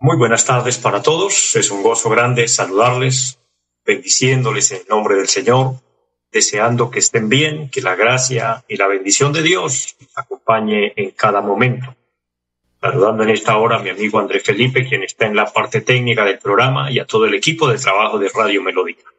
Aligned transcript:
Muy 0.00 0.16
buenas 0.18 0.44
tardes 0.44 0.78
para 0.78 1.02
todos. 1.02 1.56
Es 1.56 1.70
un 1.70 1.82
gozo 1.82 2.10
grande 2.10 2.46
saludarles, 2.46 3.38
bendiciéndoles 3.84 4.70
en 4.72 4.82
nombre 4.88 5.16
del 5.16 5.28
Señor, 5.28 5.76
deseando 6.30 6.90
que 6.90 6.98
estén 6.98 7.28
bien, 7.28 7.70
que 7.70 7.80
la 7.80 7.94
gracia 7.94 8.64
y 8.68 8.76
la 8.76 8.86
bendición 8.86 9.32
de 9.32 9.42
Dios 9.42 9.96
acompañe 10.14 10.92
en 10.96 11.12
cada 11.12 11.40
momento. 11.40 11.94
Saludando 12.80 13.22
en 13.22 13.30
esta 13.30 13.56
hora 13.56 13.76
a 13.76 13.82
mi 13.82 13.90
amigo 13.90 14.18
André 14.18 14.40
Felipe, 14.40 14.86
quien 14.86 15.02
está 15.02 15.26
en 15.26 15.36
la 15.36 15.52
parte 15.52 15.80
técnica 15.80 16.24
del 16.24 16.38
programa, 16.38 16.90
y 16.90 16.98
a 16.98 17.06
todo 17.06 17.24
el 17.24 17.34
equipo 17.34 17.66
de 17.68 17.78
trabajo 17.78 18.18
de 18.18 18.28
Radio 18.28 18.62
Melódica. 18.62 19.10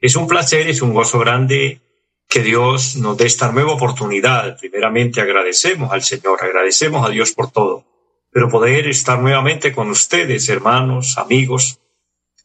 Es 0.00 0.16
un 0.16 0.26
placer, 0.26 0.68
es 0.68 0.82
un 0.82 0.92
gozo 0.92 1.18
grande 1.20 1.80
que 2.28 2.42
Dios 2.42 2.96
nos 2.96 3.16
dé 3.16 3.26
esta 3.26 3.50
nueva 3.50 3.72
oportunidad. 3.72 4.58
Primeramente 4.58 5.20
agradecemos 5.20 5.92
al 5.92 6.02
Señor, 6.02 6.38
agradecemos 6.42 7.06
a 7.06 7.10
Dios 7.10 7.32
por 7.32 7.50
todo, 7.50 7.84
pero 8.38 8.50
poder 8.50 8.86
estar 8.86 9.18
nuevamente 9.18 9.72
con 9.72 9.90
ustedes, 9.90 10.48
hermanos, 10.48 11.18
amigos, 11.18 11.80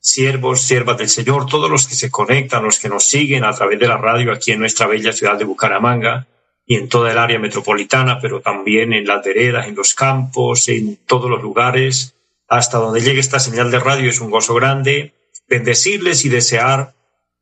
siervos, 0.02 0.62
siervas 0.62 0.98
del 0.98 1.08
Señor, 1.08 1.46
todos 1.46 1.70
los 1.70 1.88
que 1.88 1.94
se 1.94 2.10
conectan, 2.10 2.64
los 2.64 2.80
que 2.80 2.90
nos 2.90 3.06
siguen 3.06 3.44
a 3.44 3.54
través 3.54 3.78
de 3.78 3.88
la 3.88 3.98
radio 3.98 4.32
aquí 4.32 4.54
en 4.54 4.60
nuestra 4.60 4.88
bella 4.88 5.14
ciudad 5.14 5.38
de 5.38 5.46
Bucaramanga 5.46 6.26
y 6.66 6.78
en 6.78 6.90
toda 6.90 7.12
el 7.12 7.20
área 7.20 7.38
metropolitana, 7.38 8.18
pero 8.20 8.42
también 8.42 8.92
en 8.92 9.06
las 9.06 9.24
veredas, 9.24 9.68
en 9.68 9.76
los 9.76 9.94
campos, 9.94 10.68
en 10.68 10.98
todos 11.06 11.30
los 11.30 11.44
lugares, 11.44 12.16
hasta 12.48 12.80
donde 12.80 13.02
llegue 13.02 13.20
esta 13.20 13.40
señal 13.40 13.70
de 13.70 13.78
radio. 13.78 14.10
Es 14.10 14.20
un 14.20 14.32
gozo 14.32 14.56
grande 14.56 15.14
bendecirles 15.48 16.26
y 16.26 16.30
desear 16.30 16.96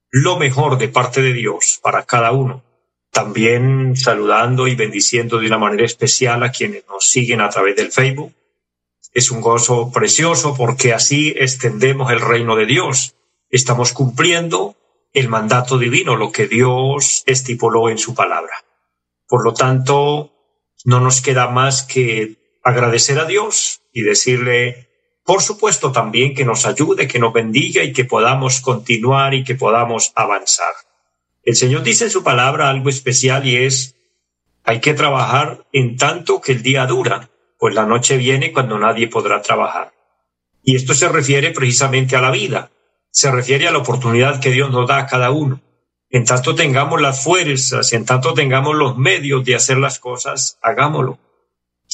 lo 0.10 0.38
mejor 0.38 0.78
de 0.78 0.90
parte 0.90 1.22
de 1.22 1.32
Dios 1.32 1.80
para 1.82 2.04
cada 2.04 2.34
uno. 2.34 2.66
También 3.12 3.96
saludando 3.96 4.68
y 4.68 4.76
bendiciendo 4.76 5.40
de 5.40 5.48
una 5.48 5.58
manera 5.58 5.86
especial 5.86 6.44
a 6.44 6.52
quienes 6.52 6.86
nos 6.90 7.10
siguen 7.10 7.40
a 7.40 7.48
través 7.48 7.78
del 7.78 7.94
Facebook. 7.94 8.34
Es 9.12 9.32
un 9.32 9.42
gozo 9.42 9.92
precioso 9.92 10.56
porque 10.56 10.94
así 10.94 11.34
extendemos 11.38 12.12
el 12.12 12.22
reino 12.22 12.56
de 12.56 12.66
Dios. 12.66 13.16
Estamos 13.50 13.92
cumpliendo 13.92 14.76
el 15.14 15.28
mandato 15.28 15.78
divino, 15.78 16.16
lo 16.16 16.32
que 16.32 16.48
Dios 16.48 17.24
estipuló 17.26 17.90
en 17.90 17.98
su 17.98 18.16
palabra. 18.16 18.54
Por 19.28 19.44
lo 19.44 19.54
tanto, 19.54 20.34
no 20.86 21.00
nos 21.00 21.22
queda 21.22 21.50
más 21.50 21.84
que 21.84 22.38
agradecer 22.64 23.20
a 23.20 23.26
Dios 23.26 23.82
y 23.92 24.02
decirle 24.02 24.90
por 25.24 25.42
supuesto 25.42 25.92
también 25.92 26.34
que 26.34 26.46
nos 26.46 26.66
ayude, 26.66 27.08
que 27.08 27.20
nos 27.20 27.34
bendiga 27.34 27.84
y 27.84 27.94
que 27.94 28.06
podamos 28.06 28.60
continuar 28.60 29.34
y 29.34 29.44
que 29.44 29.56
podamos 29.56 30.12
avanzar. 30.16 30.74
El 31.44 31.56
Señor 31.56 31.84
dice 31.84 32.06
en 32.06 32.10
su 32.10 32.24
palabra 32.24 32.70
algo 32.70 32.90
especial 32.90 33.48
y 33.48 33.56
es, 33.56 33.96
hay 34.64 34.80
que 34.80 34.94
trabajar 34.94 35.66
en 35.72 35.98
tanto 35.98 36.42
que 36.42 36.52
el 36.52 36.64
día 36.64 36.86
dura, 36.86 37.30
pues 37.62 37.76
la 37.76 37.86
noche 37.86 38.18
viene 38.18 38.52
cuando 38.52 38.80
nadie 38.80 39.08
podrá 39.08 39.44
trabajar. 39.44 39.94
Y 40.64 40.76
esto 40.76 40.96
se 40.96 41.08
refiere 41.08 41.52
precisamente 41.52 42.16
a 42.16 42.22
la 42.22 42.32
vida, 42.32 42.72
se 43.12 43.30
refiere 43.30 43.68
a 43.68 43.72
la 43.72 43.78
oportunidad 43.78 44.40
que 44.40 44.50
Dios 44.50 44.72
nos 44.72 44.88
da 44.88 44.98
a 44.98 45.06
cada 45.06 45.30
uno. 45.30 45.62
En 46.10 46.26
tanto 46.26 46.56
tengamos 46.56 47.00
las 47.00 47.24
fuerzas, 47.24 47.94
en 47.94 48.04
tanto 48.04 48.34
tengamos 48.34 48.76
los 48.76 48.98
medios 48.98 49.46
de 49.46 49.54
hacer 49.54 49.78
las 49.78 50.00
cosas, 50.00 50.58
hagámoslo. 50.64 51.20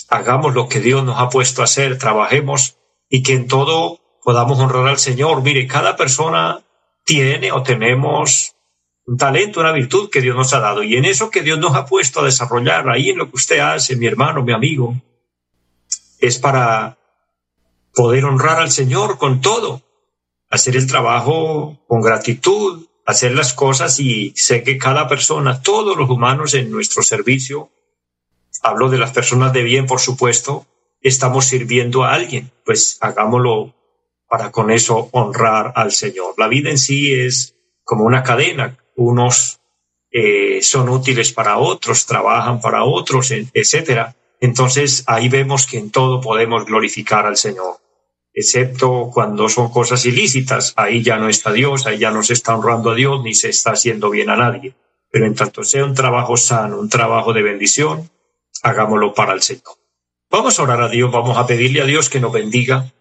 Hagamos 0.08 0.54
lo 0.54 0.70
que 0.70 0.80
Dios 0.80 1.04
nos 1.04 1.20
ha 1.20 1.28
puesto 1.28 1.60
a 1.60 1.66
hacer, 1.66 1.98
trabajemos 1.98 2.78
y 3.10 3.22
que 3.22 3.34
en 3.34 3.50
todo 3.50 4.00
podamos 4.24 4.58
honrar 4.60 4.88
al 4.88 5.00
Señor. 5.00 5.42
Mire, 5.44 5.68
cada 5.68 5.98
persona 5.98 6.62
tiene 7.04 7.52
o 7.52 7.62
tenemos 7.62 8.56
un 9.06 9.18
talento, 9.18 9.60
una 9.60 9.74
virtud 9.74 10.10
que 10.10 10.22
Dios 10.22 10.38
nos 10.38 10.54
ha 10.54 10.62
dado. 10.62 10.82
Y 10.82 10.96
en 10.96 11.04
eso 11.04 11.30
que 11.30 11.42
Dios 11.42 11.60
nos 11.60 11.76
ha 11.76 11.86
puesto 11.86 12.22
a 12.22 12.26
desarrollar, 12.26 12.88
ahí 12.88 13.10
en 13.10 13.18
lo 13.18 13.30
que 13.30 13.36
usted 13.36 13.60
hace, 13.60 13.98
mi 13.98 14.06
hermano, 14.06 14.44
mi 14.44 14.54
amigo, 14.54 14.96
es 16.20 16.40
para 16.40 16.98
poder 17.94 18.26
honrar 18.26 18.60
al 18.60 18.72
Señor 18.72 19.18
con 19.18 19.42
todo, 19.42 19.82
hacer 20.50 20.76
el 20.76 20.88
trabajo 20.88 21.80
con 21.88 22.02
gratitud, 22.02 22.88
hacer 23.06 23.34
las 23.34 23.54
cosas 23.54 24.00
y 24.00 24.34
sé 24.36 24.64
que 24.64 24.78
cada 24.78 25.08
persona, 25.08 25.62
todos 25.62 25.98
los 25.98 26.10
humanos 26.10 26.54
en 26.54 26.70
nuestro 26.70 27.04
servicio, 27.04 27.72
hablo 28.62 28.90
de 28.90 28.98
las 28.98 29.12
personas 29.12 29.54
de 29.54 29.64
bien, 29.64 29.86
por 29.86 30.00
supuesto, 30.00 30.66
estamos 31.02 31.46
sirviendo 31.46 32.04
a 32.04 32.14
alguien, 32.14 32.52
pues 32.66 32.98
hagámoslo 33.02 33.74
para 34.28 34.52
con 34.52 34.72
eso 34.72 35.10
honrar 35.14 35.72
al 35.76 35.94
Señor. 35.94 36.34
La 36.38 36.50
vida 36.50 36.70
en 36.70 36.78
sí 36.78 37.14
es 37.14 37.56
como 37.84 38.04
una 38.04 38.24
cadena, 38.24 38.78
unos 38.98 39.62
eh, 40.12 40.62
son 40.62 40.90
útiles 40.90 41.32
para 41.32 41.58
otros, 41.58 42.06
trabajan 42.06 42.60
para 42.60 42.84
otros, 42.84 43.32
etcétera. 43.32 44.17
Entonces 44.40 45.04
ahí 45.08 45.30
vemos 45.30 45.66
que 45.66 45.78
en 45.78 45.92
todo 45.92 46.22
podemos 46.22 46.66
glorificar 46.66 47.26
al 47.26 47.38
Señor, 47.38 47.78
excepto 48.34 49.10
cuando 49.12 49.50
son 49.50 49.72
cosas 49.72 50.06
ilícitas, 50.06 50.74
ahí 50.76 51.02
ya 51.02 51.18
no 51.18 51.28
está 51.28 51.52
Dios, 51.52 51.88
ahí 51.88 51.98
ya 51.98 52.12
no 52.12 52.22
se 52.22 52.34
está 52.34 52.56
honrando 52.56 52.92
a 52.92 52.96
Dios 52.96 53.24
ni 53.24 53.34
se 53.34 53.50
está 53.50 53.72
haciendo 53.72 54.10
bien 54.10 54.30
a 54.30 54.36
nadie. 54.36 54.76
Pero 55.10 55.26
en 55.26 55.36
tanto 55.36 55.64
sea 55.64 55.86
un 55.86 55.96
trabajo 55.96 56.38
sano, 56.38 56.80
un 56.80 56.90
trabajo 56.90 57.34
de 57.34 57.42
bendición, 57.42 58.10
hagámoslo 58.62 59.14
para 59.14 59.34
el 59.34 59.42
Señor. 59.42 59.76
Vamos 60.30 60.60
a 60.60 60.64
orar 60.64 60.82
a 60.82 60.90
Dios, 60.90 61.12
vamos 61.12 61.38
a 61.38 61.48
pedirle 61.48 61.82
a 61.82 61.86
Dios 61.86 62.10
que 62.10 62.20
nos 62.20 62.34
bendiga, 62.34 62.92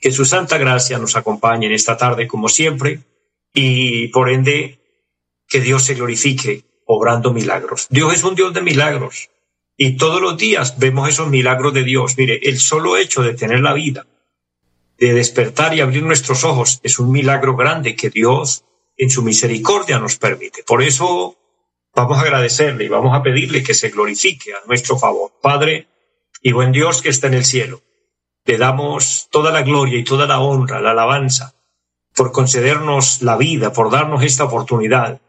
que 0.00 0.10
su 0.10 0.24
santa 0.24 0.58
gracia 0.58 0.98
nos 0.98 1.14
acompañe 1.14 1.66
en 1.66 1.72
esta 1.72 1.96
tarde 1.96 2.26
como 2.26 2.48
siempre 2.48 3.00
y 3.54 4.08
por 4.08 4.30
ende 4.30 4.80
que 5.46 5.60
Dios 5.60 5.84
se 5.84 5.94
glorifique 5.94 6.64
obrando 6.86 7.32
milagros. 7.32 7.86
Dios 7.90 8.14
es 8.14 8.24
un 8.24 8.34
Dios 8.34 8.52
de 8.54 8.62
milagros 8.62 9.28
y 9.84 9.96
todos 9.96 10.22
los 10.22 10.36
días 10.36 10.78
vemos 10.78 11.08
esos 11.08 11.26
milagros 11.26 11.74
de 11.74 11.82
Dios. 11.82 12.16
Mire, 12.16 12.38
el 12.44 12.60
solo 12.60 12.96
hecho 12.96 13.20
de 13.20 13.34
tener 13.34 13.62
la 13.62 13.72
vida, 13.72 14.06
de 14.96 15.12
despertar 15.12 15.74
y 15.74 15.80
abrir 15.80 16.04
nuestros 16.04 16.44
ojos 16.44 16.78
es 16.84 17.00
un 17.00 17.10
milagro 17.10 17.56
grande 17.56 17.96
que 17.96 18.08
Dios 18.08 18.64
en 18.96 19.10
su 19.10 19.24
misericordia 19.24 19.98
nos 19.98 20.18
permite. 20.18 20.62
Por 20.62 20.84
eso 20.84 21.36
vamos 21.92 22.16
a 22.16 22.20
agradecerle 22.20 22.84
y 22.84 22.88
vamos 22.88 23.12
a 23.12 23.24
pedirle 23.24 23.64
que 23.64 23.74
se 23.74 23.88
glorifique 23.88 24.52
a 24.52 24.64
nuestro 24.68 24.96
favor. 24.96 25.32
Padre, 25.42 25.88
y 26.40 26.52
buen 26.52 26.70
Dios 26.70 27.02
que 27.02 27.08
está 27.08 27.26
en 27.26 27.34
el 27.34 27.44
cielo. 27.44 27.82
Le 28.44 28.58
damos 28.58 29.26
toda 29.32 29.50
la 29.50 29.62
gloria 29.62 29.98
y 29.98 30.04
toda 30.04 30.28
la 30.28 30.38
honra, 30.38 30.80
la 30.80 30.92
alabanza, 30.92 31.56
por 32.14 32.30
concedernos 32.30 33.20
la 33.22 33.36
vida, 33.36 33.72
por 33.72 33.90
darnos 33.90 34.22
esta 34.22 34.44
oportunidad. 34.44 35.20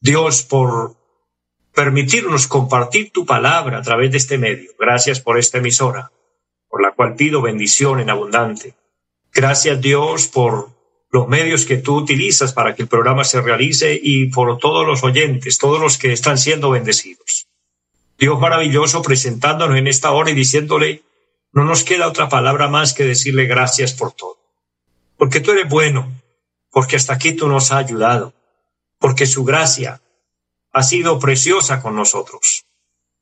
Dios, 0.00 0.44
por 0.44 0.96
permitirnos 1.74 2.46
compartir 2.46 3.10
tu 3.10 3.24
palabra 3.24 3.78
a 3.78 3.82
través 3.82 4.10
de 4.10 4.18
este 4.18 4.38
medio. 4.38 4.72
Gracias 4.78 5.20
por 5.20 5.38
esta 5.38 5.58
emisora, 5.58 6.12
por 6.68 6.82
la 6.82 6.92
cual 6.92 7.14
pido 7.14 7.42
bendición 7.42 8.00
en 8.00 8.10
abundante. 8.10 8.74
Gracias 9.32 9.80
Dios 9.80 10.28
por 10.28 10.70
los 11.10 11.28
medios 11.28 11.64
que 11.64 11.76
tú 11.78 11.96
utilizas 11.96 12.52
para 12.52 12.74
que 12.74 12.82
el 12.82 12.88
programa 12.88 13.24
se 13.24 13.40
realice 13.40 13.98
y 14.02 14.26
por 14.26 14.58
todos 14.58 14.86
los 14.86 15.02
oyentes, 15.02 15.58
todos 15.58 15.80
los 15.80 15.98
que 15.98 16.12
están 16.12 16.38
siendo 16.38 16.70
bendecidos. 16.70 17.48
Dios 18.18 18.38
maravilloso 18.38 19.02
presentándonos 19.02 19.76
en 19.76 19.86
esta 19.86 20.12
hora 20.12 20.30
y 20.30 20.34
diciéndole, 20.34 21.02
no 21.52 21.64
nos 21.64 21.84
queda 21.84 22.08
otra 22.08 22.28
palabra 22.28 22.68
más 22.68 22.94
que 22.94 23.04
decirle 23.04 23.46
gracias 23.46 23.92
por 23.92 24.12
todo. 24.12 24.38
Porque 25.16 25.40
tú 25.40 25.50
eres 25.52 25.68
bueno, 25.68 26.10
porque 26.70 26.96
hasta 26.96 27.14
aquí 27.14 27.32
tú 27.32 27.48
nos 27.48 27.72
has 27.72 27.84
ayudado, 27.84 28.32
porque 28.98 29.26
su 29.26 29.44
gracia 29.44 30.01
ha 30.72 30.82
sido 30.82 31.18
preciosa 31.18 31.82
con 31.82 31.94
nosotros, 31.94 32.64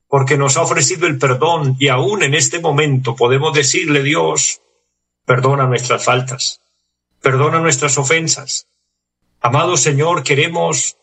porque 0.07 0.37
nos 0.37 0.57
ha 0.57 0.61
ofrecido 0.61 1.07
el 1.07 1.17
perdón 1.17 1.75
y 1.79 1.89
aún 1.89 2.23
en 2.23 2.33
este 2.33 2.59
momento 2.59 3.15
podemos 3.15 3.53
decirle 3.53 4.03
Dios, 4.03 4.61
perdona 5.25 5.65
nuestras 5.65 6.03
faltas, 6.03 6.61
perdona 7.21 7.59
nuestras 7.59 7.97
ofensas. 7.97 8.67
Amado 9.41 9.75
Señor, 9.75 10.23
queremos 10.23 10.97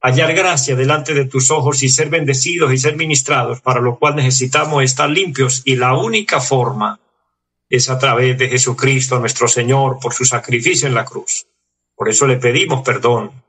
hallar 0.00 0.34
gracia 0.34 0.76
delante 0.76 1.14
de 1.14 1.24
tus 1.24 1.50
ojos 1.50 1.82
y 1.82 1.88
ser 1.88 2.10
bendecidos 2.10 2.72
y 2.72 2.78
ser 2.78 2.96
ministrados, 2.96 3.60
para 3.60 3.80
lo 3.80 3.98
cual 3.98 4.16
necesitamos 4.16 4.84
estar 4.84 5.08
limpios 5.08 5.62
y 5.64 5.76
la 5.76 5.96
única 5.96 6.40
forma 6.40 7.00
es 7.68 7.88
a 7.88 7.98
través 7.98 8.38
de 8.38 8.48
Jesucristo 8.48 9.18
nuestro 9.18 9.48
Señor 9.48 9.98
por 10.00 10.12
su 10.12 10.24
sacrificio 10.24 10.86
en 10.86 10.94
la 10.94 11.04
cruz. 11.04 11.46
Por 11.94 12.08
eso 12.08 12.26
le 12.26 12.36
pedimos 12.36 12.82
perdón 12.82 13.45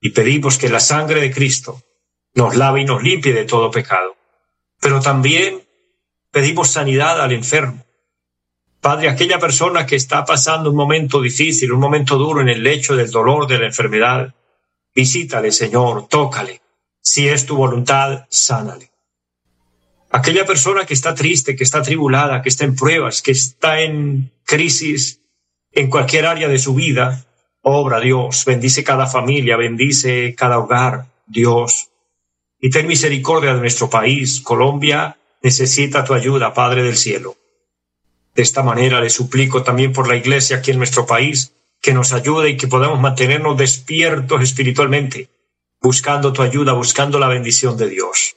y 0.00 0.10
pedimos 0.10 0.58
que 0.58 0.68
la 0.68 0.80
sangre 0.80 1.20
de 1.20 1.32
Cristo 1.32 1.82
nos 2.34 2.56
lave 2.56 2.82
y 2.82 2.84
nos 2.84 3.02
limpie 3.02 3.32
de 3.32 3.44
todo 3.44 3.70
pecado. 3.70 4.16
Pero 4.80 5.00
también 5.00 5.62
pedimos 6.30 6.70
sanidad 6.70 7.20
al 7.20 7.32
enfermo. 7.32 7.84
Padre, 8.80 9.08
aquella 9.08 9.40
persona 9.40 9.86
que 9.86 9.96
está 9.96 10.24
pasando 10.24 10.70
un 10.70 10.76
momento 10.76 11.20
difícil, 11.20 11.72
un 11.72 11.80
momento 11.80 12.16
duro 12.16 12.40
en 12.40 12.48
el 12.48 12.62
lecho 12.62 12.94
del 12.94 13.10
dolor, 13.10 13.48
de 13.48 13.58
la 13.58 13.66
enfermedad, 13.66 14.34
visítale, 14.94 15.50
Señor, 15.50 16.06
tócale. 16.08 16.62
Si 17.00 17.28
es 17.28 17.44
tu 17.44 17.56
voluntad, 17.56 18.26
sánale. 18.28 18.92
Aquella 20.10 20.46
persona 20.46 20.86
que 20.86 20.94
está 20.94 21.14
triste, 21.14 21.56
que 21.56 21.64
está 21.64 21.82
tribulada, 21.82 22.40
que 22.40 22.48
está 22.48 22.64
en 22.64 22.76
pruebas, 22.76 23.20
que 23.20 23.32
está 23.32 23.80
en 23.80 24.32
crisis 24.44 25.20
en 25.72 25.90
cualquier 25.90 26.26
área 26.26 26.48
de 26.48 26.58
su 26.58 26.74
vida, 26.74 27.26
obra 27.68 28.00
Dios, 28.00 28.44
bendice 28.44 28.84
cada 28.84 29.06
familia, 29.06 29.56
bendice 29.56 30.34
cada 30.34 30.58
hogar, 30.58 31.06
Dios. 31.26 31.88
Y 32.60 32.70
ten 32.70 32.86
misericordia 32.86 33.54
de 33.54 33.60
nuestro 33.60 33.88
país. 33.88 34.40
Colombia 34.40 35.18
necesita 35.42 36.04
tu 36.04 36.14
ayuda, 36.14 36.54
Padre 36.54 36.82
del 36.82 36.96
cielo. 36.96 37.36
De 38.34 38.42
esta 38.42 38.62
manera 38.62 39.00
le 39.00 39.10
suplico 39.10 39.62
también 39.62 39.92
por 39.92 40.08
la 40.08 40.16
iglesia 40.16 40.58
aquí 40.58 40.70
en 40.70 40.78
nuestro 40.78 41.06
país, 41.06 41.52
que 41.80 41.92
nos 41.92 42.12
ayude 42.12 42.50
y 42.50 42.56
que 42.56 42.68
podamos 42.68 43.00
mantenernos 43.00 43.56
despiertos 43.56 44.42
espiritualmente, 44.42 45.28
buscando 45.80 46.32
tu 46.32 46.42
ayuda, 46.42 46.72
buscando 46.72 47.18
la 47.18 47.28
bendición 47.28 47.76
de 47.76 47.88
Dios. 47.88 48.36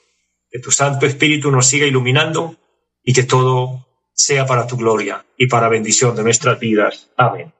Que 0.49 0.59
tu 0.59 0.71
Santo 0.71 1.05
Espíritu 1.05 1.51
nos 1.51 1.67
siga 1.67 1.85
iluminando 1.85 2.55
y 3.03 3.13
que 3.13 3.23
todo 3.23 3.87
sea 4.13 4.45
para 4.45 4.67
tu 4.67 4.77
gloria 4.77 5.25
y 5.37 5.47
para 5.47 5.69
bendición 5.69 6.15
de 6.15 6.23
nuestras 6.23 6.59
vidas. 6.59 7.09
Amén. 7.17 7.51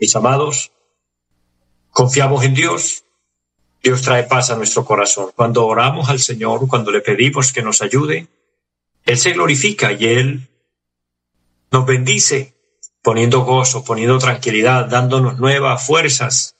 Mis 0.00 0.16
amados, 0.16 0.72
confiamos 1.90 2.42
en 2.42 2.54
Dios. 2.54 3.04
Dios 3.82 4.00
trae 4.00 4.24
paz 4.24 4.48
a 4.48 4.56
nuestro 4.56 4.84
corazón. 4.84 5.30
Cuando 5.36 5.66
oramos 5.66 6.08
al 6.08 6.18
Señor, 6.18 6.66
cuando 6.68 6.90
le 6.90 7.02
pedimos 7.02 7.52
que 7.52 7.60
nos 7.60 7.82
ayude, 7.82 8.26
Él 9.04 9.18
se 9.18 9.32
glorifica 9.32 9.92
y 9.92 10.06
Él 10.06 10.48
nos 11.70 11.84
bendice 11.84 12.54
poniendo 13.02 13.44
gozo, 13.44 13.84
poniendo 13.84 14.18
tranquilidad, 14.18 14.86
dándonos 14.86 15.38
nuevas 15.38 15.86
fuerzas 15.86 16.56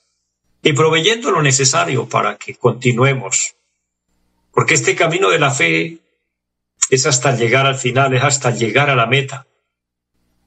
y 0.63 0.75
proveyendo 0.75 1.31
lo 1.31 1.41
necesario 1.41 2.09
para 2.09 2.37
que 2.37 2.57
continuemos. 2.57 3.57
Porque 4.53 4.75
este 4.75 4.95
camino 4.95 5.31
de 5.31 5.39
la 5.39 5.51
fe 5.51 5.99
es 6.91 7.07
hasta 7.07 7.35
llegar 7.35 7.67
al 7.67 7.77
final, 7.77 8.15
es 8.15 8.23
hasta 8.23 8.51
llegar 8.51 8.91
a 8.91 8.97
la 8.97 9.07
meta, 9.07 9.47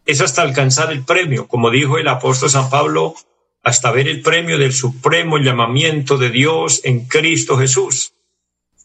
es 0.06 0.22
hasta 0.22 0.42
alcanzar 0.42 0.92
el 0.92 1.04
premio, 1.04 1.48
como 1.48 1.70
dijo 1.70 1.98
el 1.98 2.08
apóstol 2.08 2.50
San 2.50 2.70
Pablo, 2.70 3.16
hasta 3.64 3.92
ver 3.92 4.08
el 4.08 4.22
premio 4.22 4.58
del 4.58 4.74
supremo 4.74 5.38
llamamiento 5.38 6.18
de 6.18 6.30
Dios 6.30 6.82
en 6.84 7.06
Cristo 7.08 7.58
Jesús. 7.58 8.14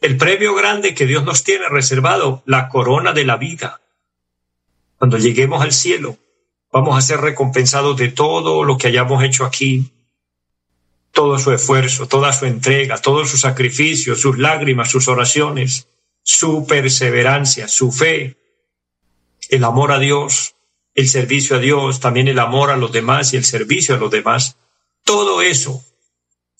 El 0.00 0.16
premio 0.16 0.54
grande 0.54 0.94
que 0.94 1.06
Dios 1.06 1.24
nos 1.24 1.42
tiene 1.42 1.68
reservado, 1.68 2.42
la 2.46 2.68
corona 2.68 3.12
de 3.12 3.24
la 3.24 3.36
vida. 3.36 3.80
Cuando 4.96 5.18
lleguemos 5.18 5.62
al 5.62 5.72
cielo, 5.72 6.16
vamos 6.72 6.96
a 6.96 7.00
ser 7.00 7.20
recompensados 7.20 7.96
de 7.96 8.08
todo 8.08 8.62
lo 8.62 8.78
que 8.78 8.86
hayamos 8.86 9.24
hecho 9.24 9.44
aquí, 9.44 9.90
todo 11.10 11.38
su 11.38 11.50
esfuerzo, 11.50 12.06
toda 12.06 12.32
su 12.32 12.46
entrega, 12.46 12.98
todos 12.98 13.30
sus 13.30 13.40
sacrificios, 13.40 14.20
sus 14.20 14.38
lágrimas, 14.38 14.90
sus 14.90 15.08
oraciones, 15.08 15.88
su 16.22 16.64
perseverancia, 16.66 17.66
su 17.66 17.90
fe, 17.90 18.36
el 19.48 19.64
amor 19.64 19.90
a 19.90 19.98
Dios, 19.98 20.54
el 20.98 21.08
servicio 21.08 21.56
a 21.56 21.58
Dios, 21.58 22.00
también 22.00 22.28
el 22.28 22.38
amor 22.38 22.70
a 22.70 22.76
los 22.76 22.92
demás 22.92 23.32
y 23.32 23.36
el 23.36 23.44
servicio 23.44 23.94
a 23.94 23.98
los 23.98 24.10
demás. 24.10 24.56
Todo 25.04 25.42
eso 25.42 25.82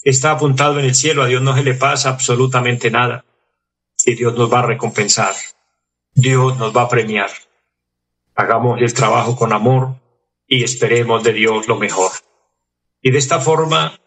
está 0.02 0.32
apuntado 0.32 0.78
en 0.78 0.86
el 0.86 0.94
cielo. 0.94 1.22
A 1.22 1.26
Dios 1.26 1.42
no 1.42 1.54
se 1.54 1.62
le 1.62 1.74
pasa 1.74 2.10
absolutamente 2.10 2.90
nada. 2.90 3.24
Y 4.04 4.14
Dios 4.14 4.34
nos 4.34 4.52
va 4.52 4.60
a 4.60 4.66
recompensar. 4.66 5.34
Dios 6.14 6.56
nos 6.56 6.76
va 6.76 6.82
a 6.82 6.88
premiar 6.88 7.30
hagamos 8.38 8.80
el 8.80 8.94
trabajo 8.94 9.34
con 9.34 9.52
amor 9.52 9.96
y 10.46 10.62
esperemos 10.62 11.24
de 11.24 11.32
Dios 11.32 11.66
lo 11.66 11.76
mejor. 11.76 12.12
Y 13.02 13.10
de 13.10 13.18
esta 13.18 13.40
forma, 13.40 13.98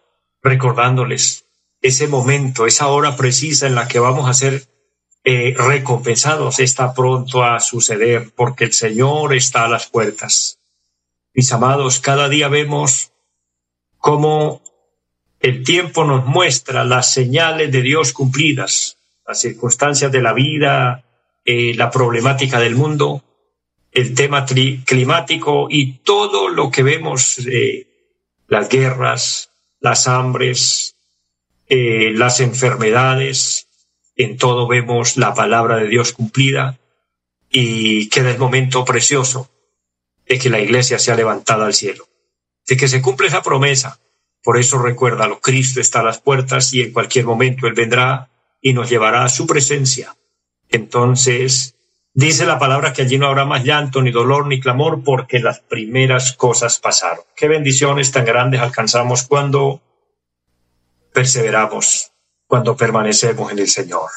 recordándoles 0.42 1.46
ese 1.82 2.08
momento, 2.08 2.66
esa 2.66 2.88
hora 2.88 3.18
precisa 3.18 3.68
en 3.68 3.76
la 3.76 3.90
que 3.90 4.00
vamos 4.00 4.30
a 4.30 4.34
ser 4.34 4.68
eh, 5.24 5.54
recompensados, 5.58 6.60
está 6.60 6.94
pronto 6.94 7.44
a 7.44 7.60
suceder 7.60 8.32
porque 8.36 8.66
el 8.66 8.74
Señor 8.74 9.34
está 9.34 9.66
a 9.66 9.70
las 9.70 9.88
puertas. 9.88 10.60
Mis 11.34 11.52
amados, 11.52 12.00
cada 12.00 12.28
día 12.28 12.48
vemos 12.48 13.12
cómo 13.98 14.62
el 15.40 15.64
tiempo 15.64 16.04
nos 16.04 16.26
muestra 16.26 16.84
las 16.84 17.14
señales 17.14 17.72
de 17.72 17.82
Dios 17.82 18.14
cumplidas, 18.14 18.98
las 19.28 19.40
circunstancias 19.40 20.12
de 20.12 20.22
la 20.22 20.34
vida, 20.34 21.04
eh, 21.46 21.74
la 21.76 21.90
problemática 21.90 22.60
del 22.60 22.76
mundo, 22.76 23.24
el 23.92 24.14
tema 24.14 24.46
climático 24.46 25.68
y 25.70 25.94
todo 26.00 26.50
lo 26.50 26.70
que 26.70 26.84
vemos, 26.84 27.40
eh, 27.40 27.88
las 28.48 28.70
guerras, 28.70 29.50
las 29.80 30.08
hambres, 30.08 30.96
eh, 31.68 32.12
las 32.14 32.40
enfermedades, 32.40 33.68
en 34.16 34.38
todo 34.38 34.68
vemos 34.68 35.18
la 35.18 35.34
palabra 35.34 35.78
de 35.78 35.88
Dios 35.88 36.14
cumplida 36.14 36.80
y 37.50 38.10
queda 38.10 38.32
el 38.32 38.38
momento 38.38 38.86
precioso 38.86 39.50
de 40.28 40.40
que 40.40 40.50
la 40.50 40.60
iglesia 40.60 41.00
sea 41.00 41.16
levantada 41.16 41.66
al 41.66 41.74
cielo, 41.74 42.08
de 42.68 42.78
que 42.78 42.88
se 42.88 43.02
cumple 43.02 43.28
esa 43.28 43.42
promesa. 43.42 44.00
Por 44.44 44.58
eso 44.58 44.82
recuérdalo, 44.82 45.40
Cristo 45.40 45.82
está 45.82 46.00
a 46.00 46.04
las 46.04 46.20
puertas 46.20 46.74
y 46.74 46.82
en 46.82 46.94
cualquier 46.94 47.26
momento 47.26 47.68
Él 47.68 47.74
vendrá 47.74 48.30
y 48.62 48.74
nos 48.74 48.90
llevará 48.90 49.24
a 49.24 49.30
su 49.30 49.46
presencia. 49.46 50.16
Entonces, 50.70 51.76
Dice 52.14 52.46
la 52.46 52.60
palabra 52.60 52.92
que 52.92 53.04
allí 53.04 53.18
no 53.18 53.28
habrá 53.28 53.46
más 53.46 53.64
llanto, 53.64 54.02
ni 54.02 54.12
dolor, 54.12 54.46
ni 54.46 54.60
clamor, 54.60 55.02
porque 55.02 55.40
las 55.40 55.62
primeras 55.62 56.34
cosas 56.34 56.78
pasaron. 56.78 57.24
Qué 57.38 57.48
bendiciones 57.48 58.12
tan 58.12 58.26
grandes 58.26 58.60
alcanzamos 58.60 59.24
cuando 59.24 59.82
perseveramos, 61.14 62.11
cuando 62.52 62.76
permanecemos 62.76 63.50
en 63.54 63.60
el 63.60 63.70
Señor. 63.70 64.10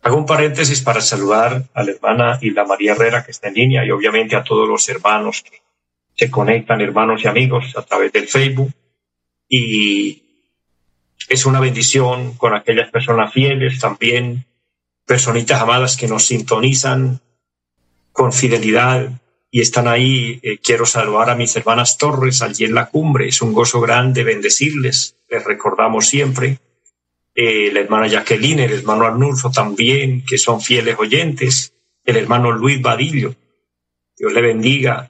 Hago 0.00 0.16
un 0.16 0.24
paréntesis 0.24 0.80
para 0.80 1.02
saludar 1.02 1.62
a 1.74 1.82
la 1.82 1.90
hermana 1.90 2.38
Hilda 2.40 2.64
María 2.64 2.92
Herrera 2.92 3.22
que 3.22 3.32
está 3.32 3.48
en 3.48 3.54
línea 3.54 3.84
y 3.84 3.90
obviamente 3.90 4.34
a 4.34 4.42
todos 4.42 4.66
los 4.66 4.88
hermanos 4.88 5.42
que 5.42 5.60
se 6.16 6.30
conectan, 6.30 6.80
hermanos 6.80 7.22
y 7.22 7.28
amigos, 7.28 7.76
a 7.76 7.82
través 7.82 8.14
del 8.14 8.28
Facebook. 8.28 8.72
Y 9.46 10.22
es 11.28 11.44
una 11.44 11.60
bendición 11.60 12.32
con 12.38 12.54
aquellas 12.54 12.90
personas 12.90 13.30
fieles 13.30 13.78
también 13.78 14.46
personitas 15.04 15.60
amadas 15.60 15.98
que 15.98 16.08
nos 16.08 16.24
sintonizan 16.24 17.20
con 18.10 18.32
fidelidad 18.32 19.10
y 19.50 19.60
están 19.60 19.86
ahí. 19.86 20.40
Eh, 20.42 20.60
quiero 20.64 20.86
saludar 20.86 21.28
a 21.28 21.36
mis 21.36 21.54
hermanas 21.56 21.98
Torres 21.98 22.40
allí 22.40 22.64
en 22.64 22.74
la 22.74 22.86
cumbre. 22.86 23.28
Es 23.28 23.42
un 23.42 23.52
gozo 23.52 23.82
grande 23.82 24.24
bendecirles. 24.24 25.18
Les 25.28 25.44
recordamos 25.44 26.06
siempre. 26.06 26.58
Eh, 27.40 27.70
la 27.72 27.78
hermana 27.78 28.08
Jacqueline, 28.08 28.58
el 28.58 28.72
hermano 28.72 29.04
Arnulfo 29.04 29.52
también, 29.52 30.24
que 30.24 30.38
son 30.38 30.60
fieles 30.60 30.96
oyentes. 30.98 31.72
El 32.04 32.16
hermano 32.16 32.50
Luis 32.50 32.82
Vadillo. 32.82 33.32
Dios 34.16 34.32
le 34.32 34.42
bendiga. 34.42 35.08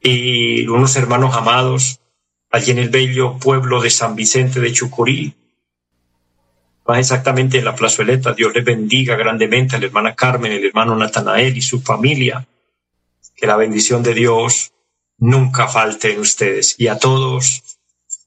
Y 0.00 0.66
unos 0.68 0.96
hermanos 0.96 1.36
amados 1.36 2.00
allí 2.50 2.70
en 2.70 2.78
el 2.78 2.88
bello 2.88 3.36
pueblo 3.38 3.82
de 3.82 3.90
San 3.90 4.16
Vicente 4.16 4.58
de 4.58 4.72
Chucurí, 4.72 5.34
más 6.86 6.98
exactamente 6.98 7.58
en 7.58 7.66
la 7.66 7.76
plazoleta. 7.76 8.32
Dios 8.32 8.54
les 8.54 8.64
bendiga 8.64 9.14
grandemente 9.16 9.76
a 9.76 9.78
la 9.80 9.84
hermana 9.84 10.14
Carmen, 10.14 10.52
el 10.52 10.64
hermano 10.64 10.96
Natanael 10.96 11.58
y 11.58 11.60
su 11.60 11.82
familia. 11.82 12.48
Que 13.36 13.46
la 13.46 13.56
bendición 13.56 14.02
de 14.02 14.14
Dios 14.14 14.72
nunca 15.18 15.68
falte 15.68 16.14
en 16.14 16.20
ustedes. 16.20 16.74
Y 16.78 16.88
a 16.88 16.98
todos, 16.98 17.69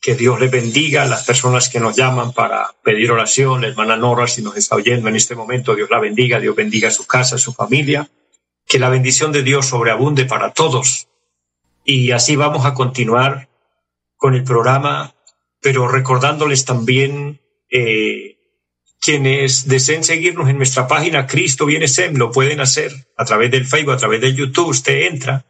que 0.03 0.15
Dios 0.15 0.37
les 0.37 0.51
bendiga, 0.51 1.03
a 1.03 1.07
las 1.07 1.23
personas 1.23 1.69
que 1.69 1.79
nos 1.79 1.95
llaman 1.95 2.33
para 2.33 2.75
pedir 2.83 3.09
oración, 3.09 3.61
la 3.61 3.69
hermana 3.69 3.95
Nora, 3.95 4.27
si 4.27 4.41
nos 4.41 4.57
está 4.57 4.75
oyendo 4.75 5.07
en 5.07 5.15
este 5.15 5.33
momento, 5.33 5.75
Dios 5.75 5.89
la 5.89 6.01
bendiga, 6.01 6.41
Dios 6.41 6.57
bendiga 6.57 6.91
su 6.91 7.07
casa, 7.07 7.37
su 7.37 7.53
familia. 7.53 8.11
Que 8.67 8.79
la 8.79 8.89
bendición 8.89 9.31
de 9.31 9.43
Dios 9.43 9.67
sobreabunde 9.67 10.25
para 10.25 10.51
todos. 10.51 11.07
Y 11.85 12.11
así 12.11 12.35
vamos 12.35 12.65
a 12.65 12.73
continuar 12.73 13.47
con 14.17 14.35
el 14.35 14.43
programa, 14.43 15.15
pero 15.61 15.87
recordándoles 15.87 16.65
también 16.65 17.39
eh, 17.71 18.35
quienes 18.99 19.69
deseen 19.69 20.03
seguirnos 20.03 20.49
en 20.49 20.57
nuestra 20.57 20.85
página 20.85 21.27
Cristo 21.27 21.65
Viene 21.65 21.87
Sem 21.87 22.17
lo 22.17 22.29
pueden 22.29 22.59
hacer 22.59 22.91
a 23.15 23.23
través 23.23 23.51
del 23.51 23.65
Facebook, 23.65 23.93
a 23.93 23.97
través 23.97 24.19
de 24.19 24.33
YouTube. 24.33 24.67
Usted 24.67 25.03
entra 25.03 25.45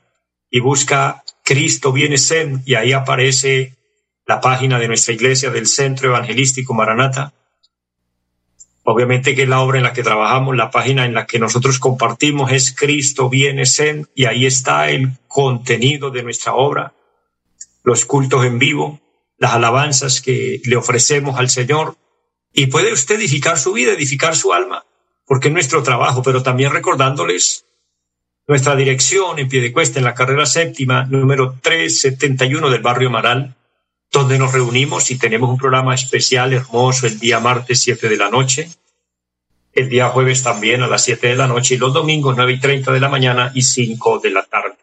y 0.52 0.60
busca 0.60 1.24
Cristo 1.44 1.92
Viene 1.92 2.20
Sem 2.20 2.62
y 2.68 2.76
ahí 2.76 2.92
aparece 2.92 3.78
la 4.26 4.40
página 4.40 4.80
de 4.80 4.88
nuestra 4.88 5.14
iglesia 5.14 5.50
del 5.50 5.68
Centro 5.68 6.10
Evangelístico 6.10 6.74
Maranata. 6.74 7.34
Obviamente 8.84 9.36
que 9.36 9.44
es 9.44 9.50
la 9.50 9.62
obra 9.62 9.78
en 9.78 9.84
la 9.84 9.94
que 9.94 10.04
trabajamos, 10.04 10.56
la 10.56 10.72
página 10.72 11.06
en 11.06 11.14
la 11.14 11.26
que 11.26 11.40
nosotros 11.40 11.80
compartimos 11.80 12.52
es 12.52 12.76
Cristo 12.76 13.30
Viene 13.30 13.66
Sem 13.66 14.06
y 14.14 14.26
ahí 14.26 14.46
está 14.46 14.90
el 14.90 15.18
contenido 15.28 16.12
de 16.12 16.24
nuestra 16.24 16.54
obra, 16.54 16.94
los 17.84 18.06
cultos 18.06 18.46
en 18.46 18.60
vivo, 18.60 19.00
las 19.38 19.54
alabanzas 19.54 20.22
que 20.22 20.62
le 20.66 20.76
ofrecemos 20.76 21.40
al 21.40 21.50
Señor 21.50 21.98
y 22.54 22.68
puede 22.68 22.94
usted 22.94 23.16
edificar 23.16 23.58
su 23.58 23.74
vida, 23.74 23.94
edificar 23.94 24.36
su 24.36 24.54
alma, 24.54 24.86
porque 25.26 25.48
es 25.48 25.54
nuestro 25.54 25.82
trabajo, 25.82 26.22
pero 26.22 26.44
también 26.44 26.72
recordándoles 26.72 27.66
nuestra 28.48 28.76
dirección 28.76 29.40
en 29.40 29.48
Piedecuesta, 29.48 30.00
en 30.00 30.06
la 30.06 30.14
carrera 30.14 30.46
séptima, 30.46 31.06
número 31.06 31.58
371 31.62 32.70
del 32.70 32.82
barrio 32.82 33.10
Maral, 33.10 33.56
donde 34.14 34.38
nos 34.38 34.54
reunimos 34.54 35.10
y 35.10 35.18
tenemos 35.18 35.50
un 35.50 35.58
programa 35.58 35.96
especial 35.96 36.54
hermoso 36.54 37.08
el 37.08 37.20
día 37.20 37.40
martes 37.40 37.82
7 37.82 38.08
de 38.08 38.16
la 38.16 38.30
noche, 38.30 38.70
el 39.74 39.90
día 39.90 40.10
jueves 40.10 40.44
también 40.44 40.84
a 40.84 40.88
las 40.88 41.04
7 41.04 41.30
de 41.30 41.36
la 41.36 41.48
noche 41.48 41.74
y 41.74 41.78
los 41.80 41.94
domingos 41.94 42.36
9 42.38 42.54
y 42.54 42.60
30 42.60 42.92
de 42.92 43.00
la 43.00 43.10
mañana 43.10 43.52
y 43.56 43.64
5 43.64 44.20
de 44.20 44.30
la 44.30 44.44
tarde. 44.44 44.76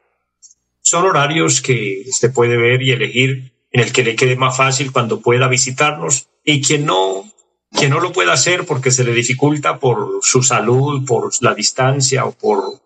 Son 0.83 1.07
horarios 1.07 1.61
que 1.61 2.03
usted 2.09 2.33
puede 2.33 2.57
ver 2.57 2.83
y 2.83 2.91
elegir 2.91 3.53
en 3.71 3.81
el 3.81 3.93
que 3.93 4.03
le 4.03 4.17
quede 4.17 4.35
más 4.35 4.57
fácil 4.57 4.91
cuando 4.91 5.21
pueda 5.21 5.47
visitarnos 5.47 6.27
y 6.45 6.61
quien 6.61 6.85
no, 6.85 7.33
quien 7.71 7.91
no 7.91 8.01
lo 8.01 8.13
pueda 8.13 8.33
hacer 8.33 8.67
porque 8.67 8.91
se 8.91 9.05
le 9.05 9.13
dificulta 9.13 9.79
por 9.79 10.19
su 10.23 10.43
salud, 10.43 11.07
por 11.07 11.31
la 11.41 11.55
distancia 11.55 12.25
o 12.25 12.33
por 12.33 12.81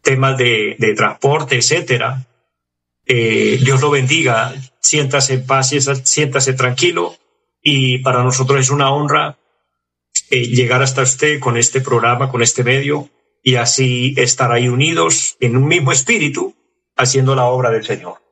temas 0.00 0.38
de, 0.38 0.76
de 0.78 0.94
transporte, 0.94 1.56
etcétera. 1.56 2.26
Eh, 3.04 3.60
Dios 3.62 3.82
lo 3.82 3.90
bendiga, 3.90 4.54
siéntase 4.80 5.34
en 5.34 5.46
paz, 5.46 5.70
siéntase 6.04 6.52
tranquilo 6.54 7.16
y 7.62 7.98
para 7.98 8.22
nosotros 8.22 8.60
es 8.60 8.70
una 8.70 8.90
honra 8.90 9.38
eh, 10.30 10.46
llegar 10.46 10.82
hasta 10.82 11.02
usted 11.02 11.40
con 11.40 11.56
este 11.56 11.80
programa, 11.80 12.30
con 12.30 12.42
este 12.42 12.64
medio 12.64 13.10
y 13.42 13.56
así 13.56 14.14
estar 14.16 14.50
ahí 14.50 14.68
unidos 14.68 15.36
en 15.40 15.56
un 15.56 15.66
mismo 15.66 15.92
espíritu 15.92 16.54
haciendo 16.96 17.34
la 17.34 17.44
obra 17.44 17.70
del 17.70 17.84
Señor. 17.84 18.22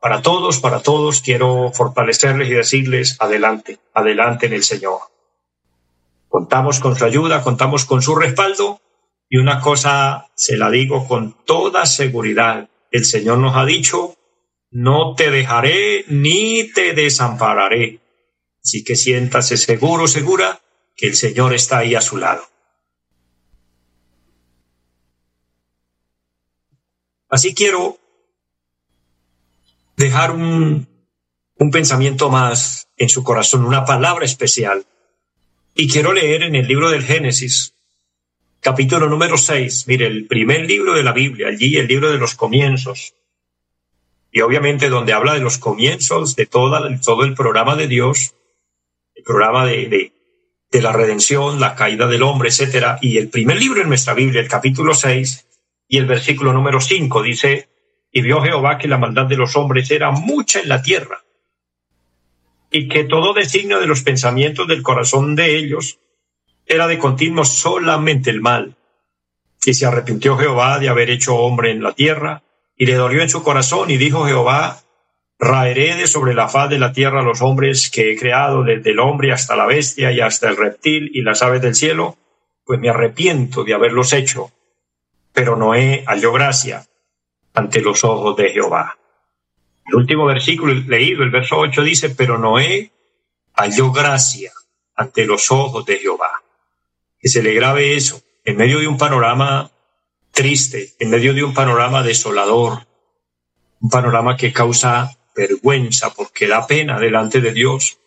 Para 0.00 0.20
todos, 0.20 0.58
para 0.58 0.80
todos, 0.80 1.22
quiero 1.22 1.70
fortalecerles 1.72 2.48
y 2.48 2.52
decirles, 2.52 3.16
adelante, 3.20 3.78
adelante 3.94 4.46
en 4.46 4.52
el 4.52 4.62
Señor. 4.62 4.98
Contamos 6.28 6.80
con 6.80 6.96
su 6.96 7.04
ayuda, 7.04 7.42
contamos 7.42 7.84
con 7.84 8.02
su 8.02 8.14
respaldo 8.16 8.80
y 9.28 9.38
una 9.38 9.60
cosa 9.60 10.28
se 10.34 10.56
la 10.56 10.70
digo 10.70 11.06
con 11.06 11.36
toda 11.44 11.86
seguridad. 11.86 12.68
El 12.90 13.04
Señor 13.04 13.38
nos 13.38 13.56
ha 13.56 13.64
dicho, 13.64 14.16
no 14.74 15.14
te 15.14 15.30
dejaré 15.30 16.04
ni 16.08 16.72
te 16.72 16.94
desampararé. 16.94 18.00
Así 18.62 18.82
que 18.82 18.96
siéntase 18.96 19.56
seguro, 19.56 20.08
segura, 20.08 20.60
que 20.96 21.06
el 21.06 21.14
Señor 21.14 21.54
está 21.54 21.78
ahí 21.78 21.94
a 21.94 22.00
su 22.00 22.16
lado. 22.16 22.42
Así 27.28 27.54
quiero 27.54 27.98
dejar 29.96 30.32
un, 30.32 30.88
un 31.56 31.70
pensamiento 31.70 32.28
más 32.28 32.88
en 32.96 33.08
su 33.08 33.22
corazón, 33.22 33.64
una 33.64 33.84
palabra 33.84 34.24
especial. 34.24 34.84
Y 35.76 35.88
quiero 35.88 36.12
leer 36.12 36.42
en 36.42 36.56
el 36.56 36.66
libro 36.66 36.90
del 36.90 37.04
Génesis, 37.04 37.74
capítulo 38.58 39.08
número 39.08 39.38
6, 39.38 39.86
mire, 39.86 40.06
el 40.06 40.26
primer 40.26 40.66
libro 40.66 40.94
de 40.94 41.04
la 41.04 41.12
Biblia, 41.12 41.48
allí 41.48 41.76
el 41.76 41.86
libro 41.86 42.10
de 42.10 42.18
los 42.18 42.34
comienzos. 42.34 43.14
Y 44.34 44.40
obviamente 44.40 44.88
donde 44.88 45.12
habla 45.12 45.32
de 45.34 45.40
los 45.40 45.58
comienzos 45.58 46.34
de 46.34 46.46
todo 46.46 47.24
el 47.24 47.34
programa 47.34 47.76
de 47.76 47.86
Dios, 47.86 48.34
el 49.14 49.22
programa 49.22 49.64
de, 49.64 49.86
de, 49.86 50.12
de 50.72 50.82
la 50.82 50.92
redención, 50.92 51.60
la 51.60 51.76
caída 51.76 52.08
del 52.08 52.24
hombre, 52.24 52.48
etcétera. 52.48 52.98
Y 53.00 53.18
el 53.18 53.28
primer 53.28 53.58
libro 53.58 53.80
en 53.80 53.86
nuestra 53.86 54.12
Biblia, 54.12 54.40
el 54.40 54.48
capítulo 54.48 54.92
6 54.92 55.46
y 55.86 55.98
el 55.98 56.06
versículo 56.06 56.52
número 56.52 56.80
5 56.80 57.22
dice, 57.22 57.68
y 58.10 58.22
vio 58.22 58.42
Jehová 58.42 58.76
que 58.76 58.88
la 58.88 58.98
maldad 58.98 59.26
de 59.26 59.36
los 59.36 59.54
hombres 59.54 59.88
era 59.92 60.10
mucha 60.10 60.58
en 60.58 60.68
la 60.68 60.82
tierra, 60.82 61.22
y 62.72 62.88
que 62.88 63.04
todo 63.04 63.34
designio 63.34 63.78
de 63.78 63.86
los 63.86 64.02
pensamientos 64.02 64.66
del 64.66 64.82
corazón 64.82 65.36
de 65.36 65.56
ellos 65.56 66.00
era 66.66 66.88
de 66.88 66.98
continuo 66.98 67.44
solamente 67.44 68.30
el 68.30 68.40
mal. 68.40 68.76
Y 69.64 69.74
se 69.74 69.86
arrepintió 69.86 70.36
Jehová 70.36 70.80
de 70.80 70.88
haber 70.88 71.10
hecho 71.10 71.36
hombre 71.36 71.70
en 71.70 71.84
la 71.84 71.92
tierra, 71.92 72.43
y 72.76 72.86
le 72.86 72.94
dolió 72.94 73.22
en 73.22 73.28
su 73.28 73.42
corazón, 73.42 73.90
y 73.90 73.96
dijo 73.96 74.26
Jehová, 74.26 74.80
raeré 75.38 75.94
de 75.96 76.06
sobre 76.06 76.34
la 76.34 76.48
faz 76.48 76.70
de 76.70 76.78
la 76.78 76.92
tierra 76.92 77.20
a 77.20 77.24
los 77.24 77.42
hombres 77.42 77.90
que 77.90 78.12
he 78.12 78.18
creado, 78.18 78.62
desde 78.62 78.90
el 78.90 79.00
hombre 79.00 79.32
hasta 79.32 79.56
la 79.56 79.66
bestia 79.66 80.12
y 80.12 80.20
hasta 80.20 80.48
el 80.48 80.56
reptil 80.56 81.10
y 81.12 81.22
las 81.22 81.42
aves 81.42 81.62
del 81.62 81.74
cielo, 81.74 82.16
pues 82.64 82.80
me 82.80 82.88
arrepiento 82.88 83.64
de 83.64 83.74
haberlos 83.74 84.12
hecho. 84.12 84.50
Pero 85.32 85.56
Noé 85.56 86.04
halló 86.06 86.32
gracia 86.32 86.86
ante 87.54 87.80
los 87.80 88.04
ojos 88.04 88.36
de 88.36 88.50
Jehová. 88.50 88.98
El 89.86 89.96
último 89.96 90.24
versículo 90.24 90.72
leído, 90.72 91.22
el 91.22 91.30
verso 91.30 91.58
8 91.58 91.82
dice, 91.82 92.10
pero 92.10 92.38
Noé 92.38 92.90
halló 93.54 93.92
gracia 93.92 94.52
ante 94.96 95.26
los 95.26 95.50
ojos 95.50 95.84
de 95.84 95.98
Jehová. 95.98 96.42
Que 97.18 97.28
se 97.28 97.42
le 97.42 97.52
grabe 97.54 97.94
eso 97.94 98.22
en 98.44 98.56
medio 98.56 98.80
de 98.80 98.88
un 98.88 98.98
panorama 98.98 99.70
triste, 100.34 100.94
en 100.98 101.10
medio 101.10 101.32
de 101.32 101.44
un 101.44 101.54
panorama 101.54 102.02
desolador, 102.02 102.86
un 103.80 103.88
panorama 103.88 104.36
que 104.36 104.52
causa 104.52 105.16
vergüenza 105.34 106.12
porque 106.12 106.46
da 106.46 106.66
pena 106.66 106.98
delante 106.98 107.40
de 107.40 107.52
Dios. 107.52 107.98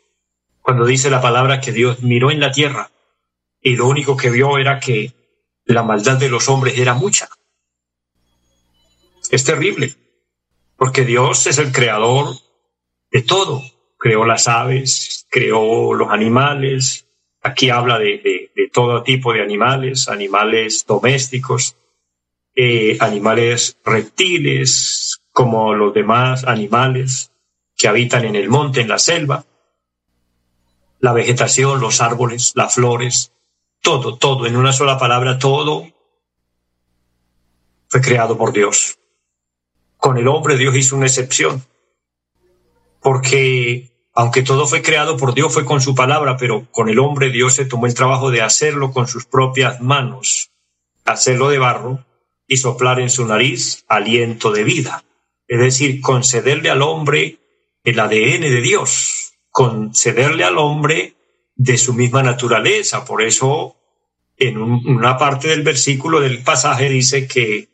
Cuando 0.62 0.86
dice 0.86 1.10
la 1.10 1.22
palabra 1.22 1.62
que 1.62 1.72
Dios 1.72 2.02
miró 2.02 2.30
en 2.30 2.40
la 2.40 2.52
tierra 2.52 2.92
y 3.62 3.76
lo 3.76 3.88
único 3.88 4.18
que 4.18 4.30
vio 4.30 4.58
era 4.58 4.80
que 4.80 5.14
la 5.66 5.84
maldad 5.84 6.18
de 6.18 6.30
los 6.30 6.50
hombres 6.50 6.78
era 6.78 6.94
mucha. 6.94 7.30
Es 9.30 9.44
terrible, 9.44 9.96
porque 10.78 11.04
Dios 11.04 11.48
es 11.48 11.58
el 11.58 11.72
creador 11.72 12.36
de 13.12 13.22
todo. 13.22 13.64
Creó 13.98 14.26
las 14.26 14.48
aves, 14.48 15.26
creó 15.30 15.94
los 15.94 16.10
animales. 16.12 17.08
Aquí 17.42 17.70
habla 17.70 17.98
de, 18.00 18.52
de, 18.56 18.70
todo 18.72 19.04
tipo 19.04 19.34
de 19.34 19.42
animales, 19.42 20.08
animales 20.08 20.86
domésticos, 20.86 21.76
eh, 22.60 22.98
animales 23.02 23.78
reptiles, 23.86 25.22
como 25.32 25.76
los 25.76 25.94
demás 25.94 26.44
animales 26.44 27.32
que 27.76 27.88
habitan 27.88 28.26
en 28.26 28.36
el 28.36 28.50
monte, 28.50 28.82
en 28.82 28.88
la 28.90 28.98
selva. 28.98 29.46
La 31.00 31.14
vegetación, 31.14 31.80
los 31.80 32.02
árboles, 32.02 32.54
las 32.56 32.74
flores, 32.74 33.32
todo, 33.84 34.18
todo, 34.18 34.48
en 34.48 34.56
una 34.56 34.74
sola 34.74 34.98
palabra, 34.98 35.38
todo 35.38 35.86
fue 37.90 38.02
creado 38.02 38.40
por 38.40 38.52
Dios. 38.54 38.98
Con 39.98 40.18
el 40.18 40.28
hombre 40.28 40.58
Dios 40.58 40.76
hizo 40.76 40.96
una 40.96 41.06
excepción, 41.06 41.64
porque 43.02 43.92
aunque 44.16 44.42
todo 44.42 44.66
fue 44.66 44.82
creado 44.82 45.16
por 45.16 45.36
Dios, 45.36 45.54
fue 45.54 45.64
con 45.64 45.80
su 45.80 45.94
palabra, 45.94 46.38
pero 46.38 46.66
con 46.72 46.90
el 46.90 46.98
hombre 46.98 47.30
Dios 47.30 47.54
se 47.54 47.66
tomó 47.66 47.86
el 47.86 47.94
trabajo 47.94 48.32
de 48.32 48.42
hacerlo 48.42 48.92
con 48.92 49.08
sus 49.08 49.28
propias 49.28 49.80
manos, 49.80 50.50
hacerlo 51.06 51.50
de 51.50 51.60
barro 51.60 52.08
y 52.48 52.58
soplar 52.58 53.00
en 53.00 53.10
su 53.10 53.26
nariz 53.26 53.84
aliento 53.88 54.52
de 54.52 54.64
vida. 54.64 55.04
Es 55.48 55.60
decir, 55.60 56.02
concederle 56.02 56.70
al 56.70 56.82
hombre 56.82 57.40
el 57.84 58.00
ADN 58.00 58.42
de 58.42 58.62
Dios, 58.62 59.34
concederle 59.50 60.44
al 60.44 60.58
hombre 60.58 61.16
de 61.56 61.78
su 61.78 61.94
misma 61.94 62.24
naturaleza. 62.24 63.06
Por 63.06 63.22
eso, 63.22 63.76
en 64.38 64.58
una 64.58 65.18
parte 65.18 65.50
del 65.50 65.64
versículo 65.64 66.20
del 66.20 66.44
pasaje 66.44 66.90
dice 66.90 67.28
que 67.28 67.70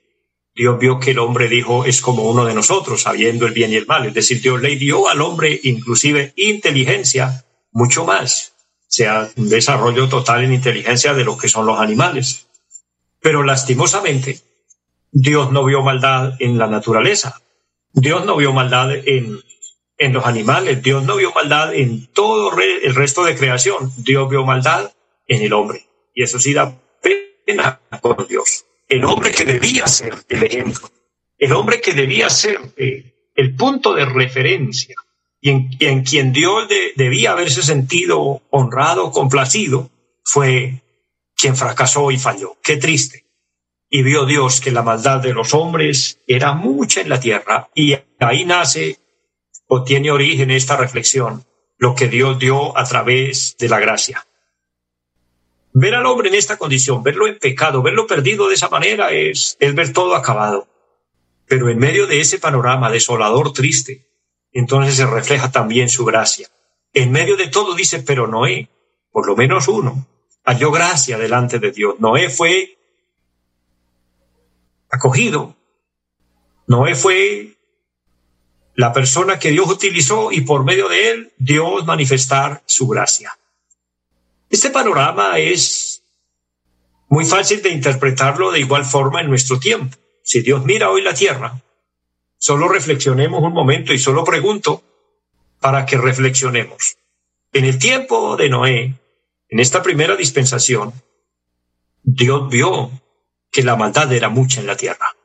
Dios 0.56 0.78
vio 0.80 1.00
que 1.00 1.12
el 1.12 1.20
hombre 1.20 1.48
dijo 1.48 1.86
es 1.86 2.00
como 2.00 2.24
uno 2.30 2.46
de 2.46 2.54
nosotros, 2.54 3.02
sabiendo 3.02 3.48
el 3.48 3.54
bien 3.54 3.72
y 3.72 3.76
el 3.76 3.88
mal. 3.88 4.06
Es 4.06 4.14
decir, 4.14 4.42
Dios 4.42 4.62
le 4.62 4.76
dio 4.76 5.10
al 5.10 5.22
hombre 5.22 5.60
inclusive 5.64 6.34
inteligencia, 6.36 7.46
mucho 7.72 8.06
más, 8.06 8.54
sea 8.88 9.32
un 9.36 9.50
desarrollo 9.50 10.08
total 10.08 10.44
en 10.44 10.54
inteligencia 10.54 11.16
de 11.16 11.24
lo 11.24 11.38
que 11.38 11.50
son 11.50 11.66
los 11.66 11.80
animales. 11.80 12.46
Pero 13.20 13.42
lastimosamente, 13.42 14.40
Dios 15.14 15.52
no 15.52 15.64
vio 15.64 15.82
maldad 15.82 16.34
en 16.40 16.58
la 16.58 16.68
naturaleza. 16.68 17.42
Dios 17.94 18.26
no 18.26 18.36
vio 18.36 18.52
maldad 18.52 18.92
en, 18.94 19.40
en 19.98 20.14
los 20.14 20.26
animales. 20.26 20.84
Dios 20.84 21.04
no 21.04 21.16
vio 21.16 21.32
maldad 21.34 21.74
en 21.74 22.08
todo 22.08 22.52
el 22.60 22.96
resto 22.96 23.24
de 23.24 23.38
creación. 23.38 23.92
Dios 23.98 24.30
vio 24.30 24.44
maldad 24.44 24.92
en 25.28 25.42
el 25.44 25.54
hombre. 25.54 25.88
Y 26.14 26.24
eso 26.24 26.40
sí 26.40 26.54
da 26.54 26.76
pena 27.46 27.80
por 28.02 28.28
Dios 28.28 28.66
el 28.94 29.06
hombre 29.06 29.32
que 29.32 29.46
debía 29.46 29.88
ser 29.88 30.14
el 30.30 30.44
ejemplo, 30.44 30.90
el 31.38 31.52
hombre 31.54 31.82
que 31.82 31.94
debía 31.94 32.30
ser 32.30 32.60
eh, 32.78 33.32
el 33.36 33.56
punto 33.56 33.94
de 33.96 34.06
referencia 34.06 34.96
y 35.42 35.50
en, 35.50 36.04
quien 36.04 36.32
Dios 36.32 36.70
debía 36.96 37.32
haberse 37.32 37.64
sentido 37.64 38.42
honrado, 38.50 39.12
complacido, 39.12 39.90
fue 40.24 40.82
quien 41.36 41.58
fracasó 41.58 42.12
y 42.12 42.18
falló. 42.18 42.56
Qué 42.64 42.78
triste. 42.78 43.23
Y 43.96 44.02
vio 44.02 44.26
Dios 44.26 44.60
que 44.60 44.72
la 44.72 44.82
maldad 44.82 45.20
de 45.20 45.36
los 45.36 45.54
hombres 45.54 46.20
era 46.26 46.54
mucha 46.54 47.02
en 47.02 47.10
la 47.10 47.20
tierra 47.20 47.70
y 47.76 47.96
ahí 48.18 48.44
nace 48.44 48.98
o 49.68 49.84
tiene 49.84 50.10
origen 50.10 50.50
esta 50.50 50.76
reflexión, 50.76 51.46
lo 51.78 51.94
que 51.94 52.08
Dios 52.08 52.40
dio 52.40 52.76
a 52.76 52.86
través 52.86 53.56
de 53.60 53.70
la 53.70 53.80
gracia. 53.80 54.26
Ver 55.74 55.94
al 55.94 56.08
hombre 56.08 56.30
en 56.30 56.34
esta 56.34 56.58
condición, 56.58 57.04
verlo 57.04 57.28
en 57.28 57.38
pecado, 57.38 57.84
verlo 57.84 58.08
perdido 58.08 58.48
de 58.48 58.56
esa 58.56 58.68
manera 58.68 59.12
es, 59.12 59.58
es 59.60 59.76
ver 59.76 59.94
todo 59.94 60.16
acabado. 60.16 60.68
Pero 61.46 61.70
en 61.70 61.78
medio 61.78 62.08
de 62.08 62.20
ese 62.20 62.40
panorama 62.40 62.90
desolador, 62.90 63.54
triste, 63.54 64.08
entonces 64.52 64.96
se 64.96 65.06
refleja 65.06 65.52
también 65.52 65.88
su 65.88 66.04
gracia. 66.04 66.48
En 66.94 67.12
medio 67.12 67.38
de 67.38 67.48
todo 67.48 67.76
dice, 67.76 68.00
pero 68.00 68.26
Noé, 68.26 68.70
por 69.12 69.28
lo 69.28 69.36
menos 69.36 69.68
uno, 69.68 70.08
halló 70.44 70.72
gracia 70.72 71.20
delante 71.20 71.60
de 71.60 71.72
Dios. 71.72 72.00
Noé 72.00 72.32
fue 72.32 72.80
acogido. 74.94 75.56
Noé 76.68 76.94
fue 76.96 77.58
la 78.76 78.94
persona 78.94 79.40
que 79.40 79.50
Dios 79.50 79.68
utilizó 79.68 80.32
y 80.32 80.42
por 80.42 80.64
medio 80.64 80.88
de 80.88 81.10
él 81.10 81.34
Dios 81.38 81.86
manifestar 81.86 82.64
su 82.66 82.88
gracia. 82.88 83.38
Este 84.50 84.70
panorama 84.70 85.40
es 85.40 86.04
muy 87.10 87.26
fácil 87.26 87.62
de 87.64 87.70
interpretarlo 87.70 88.52
de 88.52 88.60
igual 88.60 88.86
forma 88.86 89.22
en 89.22 89.30
nuestro 89.30 89.60
tiempo. 89.60 89.98
Si 90.24 90.42
Dios 90.42 90.64
mira 90.64 90.92
hoy 90.92 91.02
la 91.02 91.16
tierra, 91.16 91.60
solo 92.38 92.68
reflexionemos 92.68 93.42
un 93.42 93.54
momento 93.54 93.94
y 93.94 94.00
solo 94.00 94.24
pregunto 94.24 94.84
para 95.60 95.86
que 95.88 95.98
reflexionemos. 95.98 96.98
En 97.52 97.66
el 97.66 97.80
tiempo 97.80 98.38
de 98.38 98.50
Noé, 98.50 98.94
en 99.50 99.60
esta 99.60 99.82
primera 99.82 100.16
dispensación, 100.16 100.94
Dios 102.04 102.50
vio 102.50 102.92
que 103.54 103.64
la 103.64 103.76
maldad 103.76 104.12
era 104.12 104.30
mucha 104.30 104.60
en 104.60 104.68
la 104.68 104.76
tierra. 104.76 105.16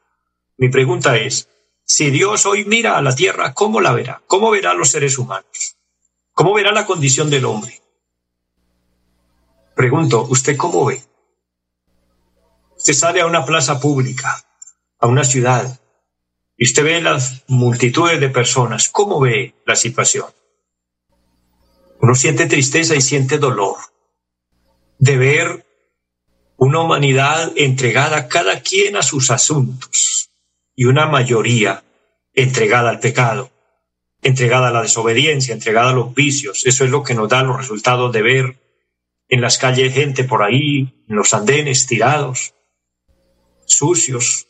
Mi 0.58 0.68
pregunta 0.68 1.16
es, 1.16 1.48
si 1.84 2.10
Dios 2.10 2.44
hoy 2.44 2.66
mira 2.66 2.98
a 2.98 3.02
la 3.02 3.14
tierra, 3.14 3.54
¿cómo 3.54 3.80
la 3.80 3.92
verá? 3.92 4.22
¿Cómo 4.26 4.50
verá 4.50 4.72
a 4.72 4.74
los 4.74 4.90
seres 4.90 5.16
humanos? 5.16 5.76
¿Cómo 6.34 6.52
verá 6.52 6.70
la 6.70 6.84
condición 6.84 7.30
del 7.30 7.46
hombre? 7.46 7.80
Pregunto, 9.74 10.26
¿usted 10.28 10.56
cómo 10.56 10.84
ve? 10.84 11.02
Usted 12.76 12.92
sale 12.92 13.22
a 13.22 13.26
una 13.26 13.44
plaza 13.44 13.80
pública, 13.80 14.44
a 14.98 15.06
una 15.06 15.24
ciudad, 15.24 15.80
y 16.56 16.66
usted 16.66 16.84
ve 16.84 17.00
las 17.00 17.44
multitudes 17.48 18.20
de 18.20 18.28
personas. 18.28 18.90
¿Cómo 18.90 19.20
ve 19.20 19.54
la 19.64 19.74
situación? 19.74 20.26
Uno 22.00 22.14
siente 22.14 22.46
tristeza 22.46 22.94
y 22.94 23.00
siente 23.00 23.38
dolor 23.38 23.76
de 24.98 25.16
ver 25.16 25.67
una 26.58 26.80
humanidad 26.80 27.52
entregada 27.54 28.26
cada 28.26 28.60
quien 28.60 28.96
a 28.96 29.02
sus 29.02 29.30
asuntos 29.30 30.30
y 30.74 30.84
una 30.84 31.06
mayoría 31.06 31.84
entregada 32.34 32.90
al 32.90 32.98
pecado, 32.98 33.50
entregada 34.22 34.68
a 34.68 34.72
la 34.72 34.82
desobediencia, 34.82 35.54
entregada 35.54 35.90
a 35.90 35.94
los 35.94 36.12
vicios. 36.14 36.66
Eso 36.66 36.84
es 36.84 36.90
lo 36.90 37.04
que 37.04 37.14
nos 37.14 37.28
da 37.28 37.44
los 37.44 37.56
resultados 37.56 38.12
de 38.12 38.22
ver 38.22 38.58
en 39.28 39.40
las 39.40 39.56
calles 39.56 39.94
gente 39.94 40.24
por 40.24 40.42
ahí, 40.42 41.04
en 41.08 41.16
los 41.16 41.32
andenes 41.32 41.86
tirados, 41.86 42.54
sucios, 43.64 44.48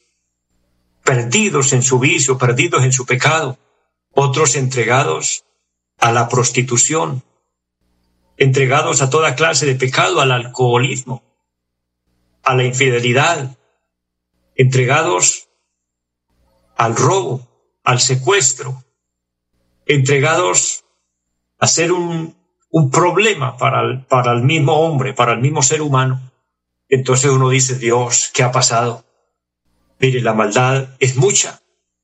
perdidos 1.05 1.75
en 1.75 1.83
su 1.83 1.99
vicio, 1.99 2.39
perdidos 2.39 2.85
en 2.85 2.93
su 2.93 3.05
pecado, 3.05 3.59
otros 4.13 4.57
entregados 4.57 5.45
a 5.99 6.11
la 6.11 6.27
prostitución, 6.29 7.23
entregados 8.39 9.03
a 9.03 9.11
toda 9.11 9.35
clase 9.35 9.67
de 9.67 9.75
pecado, 9.75 10.23
al 10.23 10.33
alcoholismo, 10.33 11.28
a 12.49 12.55
la 12.55 12.65
infidelidad, 12.65 13.59
entregados 14.55 15.51
al 16.77 16.97
robo, 16.97 17.47
al 17.85 18.01
secuestro, 18.01 18.85
entregados 19.85 20.87
a 21.59 21.67
ser 21.67 21.93
un, 21.93 22.35
problema 22.91 23.59
para 23.59 23.83
el, 23.83 24.03
para 24.07 24.33
el 24.33 24.45
mismo 24.45 24.81
hombre, 24.81 25.13
para 25.13 25.35
el 25.35 25.41
mismo 25.41 25.63
ser 25.63 25.83
humano. 25.83 26.33
Entonces 26.89 27.31
uno 27.31 27.51
dice, 27.51 27.75
Dios, 27.75 28.31
¿qué 28.33 28.43
ha 28.43 28.51
pasado? 28.51 29.05
Mire, 29.99 30.23
la 30.23 30.33
maldad 30.33 30.97
es 31.01 31.17
mucha. 31.17 31.61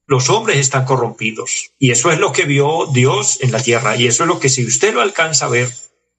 Los 0.07 0.29
hombres 0.29 0.59
están 0.59 0.85
corrompidos. 0.85 1.71
Y 1.79 1.91
eso 1.91 2.13
es 2.13 2.19
lo 2.19 2.33
que 2.33 2.45
vio 2.45 2.85
Dios 2.93 3.39
en 3.41 3.51
la 3.51 3.63
tierra. 3.63 3.97
Y 3.97 4.09
eso 4.09 4.25
es 4.25 4.29
lo 4.29 4.41
que 4.41 4.51
si 4.51 4.67
usted 4.67 4.93
lo 4.93 5.01
alcanza 5.01 5.47
a 5.47 5.49
ver, 5.49 5.71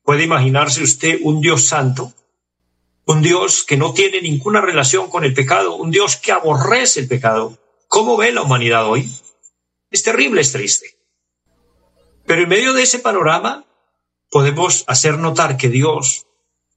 puede 0.01 0.23
imaginarse 0.23 0.81
usted 0.81 1.19
un 1.21 1.41
Dios 1.41 1.65
santo, 1.65 2.11
un 3.05 3.21
Dios 3.21 3.63
que 3.63 3.77
no 3.77 3.93
tiene 3.93 4.21
ninguna 4.21 4.61
relación 4.61 5.09
con 5.09 5.23
el 5.23 5.33
pecado, 5.33 5.75
un 5.75 5.91
Dios 5.91 6.15
que 6.15 6.31
aborrece 6.31 7.01
el 7.01 7.07
pecado. 7.07 7.57
¿Cómo 7.87 8.17
ve 8.17 8.31
la 8.31 8.41
humanidad 8.41 8.87
hoy? 8.87 9.09
Es 9.91 10.03
terrible, 10.03 10.41
es 10.41 10.51
triste. 10.51 10.97
Pero 12.25 12.41
en 12.41 12.49
medio 12.49 12.73
de 12.73 12.83
ese 12.83 12.99
panorama 12.99 13.65
podemos 14.31 14.83
hacer 14.87 15.19
notar 15.19 15.57
que 15.57 15.69
Dios 15.69 16.25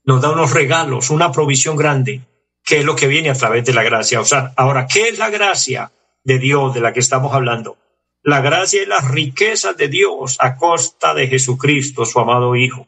nos 0.04 0.20
da 0.20 0.30
unos 0.30 0.52
regalos, 0.52 1.10
una 1.10 1.32
provisión 1.32 1.76
grande, 1.76 2.22
que 2.64 2.80
es 2.80 2.84
lo 2.84 2.94
que 2.94 3.06
viene 3.06 3.30
a 3.30 3.34
través 3.34 3.64
de 3.64 3.72
la 3.72 3.82
gracia. 3.82 4.20
O 4.20 4.24
sea, 4.24 4.52
ahora, 4.56 4.86
¿qué 4.86 5.08
es 5.08 5.18
la 5.18 5.30
gracia 5.30 5.90
de 6.24 6.38
Dios 6.38 6.74
de 6.74 6.80
la 6.80 6.92
que 6.92 7.00
estamos 7.00 7.32
hablando? 7.32 7.78
La 8.22 8.42
gracia 8.42 8.82
es 8.82 8.88
las 8.88 9.10
riquezas 9.10 9.76
de 9.76 9.88
Dios 9.88 10.36
a 10.40 10.56
costa 10.56 11.14
de 11.14 11.28
Jesucristo, 11.28 12.04
su 12.04 12.18
amado 12.20 12.54
Hijo. 12.54 12.86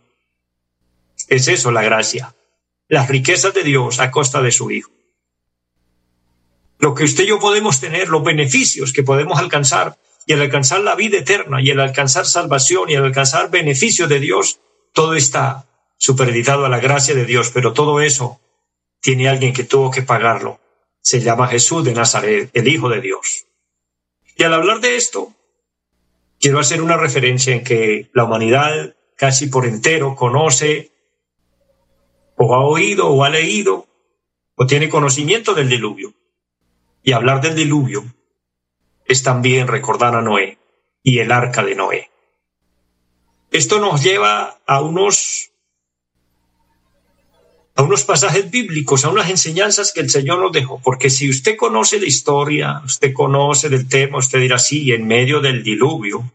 Es 1.29 1.49
eso 1.49 1.71
la 1.71 1.83
gracia. 1.83 2.35
Las 2.91 3.09
riquezas 3.09 3.55
de 3.55 3.63
Dios 3.63 4.01
a 4.01 4.11
costa 4.11 4.43
de 4.43 4.51
su 4.51 4.69
Hijo. 4.73 4.91
Lo 6.81 6.93
que 6.93 7.05
usted 7.05 7.23
y 7.23 7.29
yo 7.29 7.39
podemos 7.39 7.79
tener, 7.79 8.09
los 8.09 8.25
beneficios 8.25 8.93
que 8.93 9.05
podemos 9.05 9.39
alcanzar 9.39 9.97
y 10.27 10.33
el 10.33 10.41
alcanzar 10.41 10.81
la 10.81 10.97
vida 10.97 11.19
eterna 11.19 11.63
y 11.63 11.71
el 11.71 11.79
alcanzar 11.79 12.27
salvación 12.27 12.91
y 12.91 12.95
el 12.95 13.05
alcanzar 13.05 13.49
beneficio 13.49 14.09
de 14.09 14.19
Dios, 14.19 14.59
todo 14.93 15.15
está 15.15 15.69
superditado 15.99 16.67
a 16.67 16.69
la 16.69 16.81
gracia 16.81 17.15
de 17.15 17.25
Dios, 17.27 17.53
pero 17.55 17.73
todo 17.75 18.01
eso 18.01 18.41
tiene 19.01 19.29
alguien 19.29 19.53
que 19.53 19.63
tuvo 19.63 19.93
que 19.93 20.03
pagarlo. 20.03 20.59
Se 21.01 21.21
llama 21.21 21.47
Jesús 21.47 21.85
de 21.85 21.95
Nazaret, 21.95 22.51
el 22.55 22.67
Hijo 22.67 22.89
de 22.89 23.01
Dios. 23.01 23.47
Y 24.35 24.43
al 24.43 24.53
hablar 24.53 24.81
de 24.81 24.97
esto, 24.97 25.33
quiero 26.41 26.59
hacer 26.59 26.83
una 26.83 26.97
referencia 26.97 27.55
en 27.55 27.63
que 27.63 28.11
la 28.15 28.25
humanidad 28.25 28.97
casi 29.17 29.47
por 29.47 29.65
entero 29.65 30.17
conoce 30.17 30.91
o 32.43 32.55
ha 32.55 32.65
oído 32.65 33.09
o 33.09 33.23
ha 33.23 33.29
leído 33.29 33.87
o 34.55 34.67
tiene 34.67 34.89
conocimiento 34.89 35.53
del 35.55 35.69
diluvio. 35.69 36.15
Y 37.03 37.13
hablar 37.13 37.43
del 37.43 37.55
diluvio 37.55 38.03
es 39.05 39.23
también 39.23 39.69
recordar 39.69 40.15
a 40.15 40.23
Noé 40.23 40.59
y 41.03 41.19
el 41.19 41.33
arca 41.33 41.63
de 41.63 41.75
Noé. 41.75 42.11
Esto 43.51 43.79
nos 43.79 44.03
lleva 44.03 44.59
a 44.67 44.81
unos 44.81 45.51
a 47.77 47.83
unos 47.83 48.05
pasajes 48.05 48.51
bíblicos, 48.51 49.05
a 49.05 49.11
unas 49.11 49.29
enseñanzas 49.29 49.93
que 49.93 50.01
el 50.01 50.11
Señor 50.11 50.39
nos 50.39 50.53
dejó, 50.53 50.81
porque 50.83 51.09
si 51.09 51.29
usted 51.29 51.57
conoce 51.57 52.01
la 52.01 52.07
historia, 52.07 52.83
usted 52.85 53.13
conoce 53.13 53.69
del 53.69 53.89
tema, 53.89 54.19
usted 54.19 54.41
dirá, 54.41 54.59
sí, 54.59 54.93
en 54.93 55.07
medio 55.07 55.41
del 55.41 55.63
diluvio, 55.63 56.31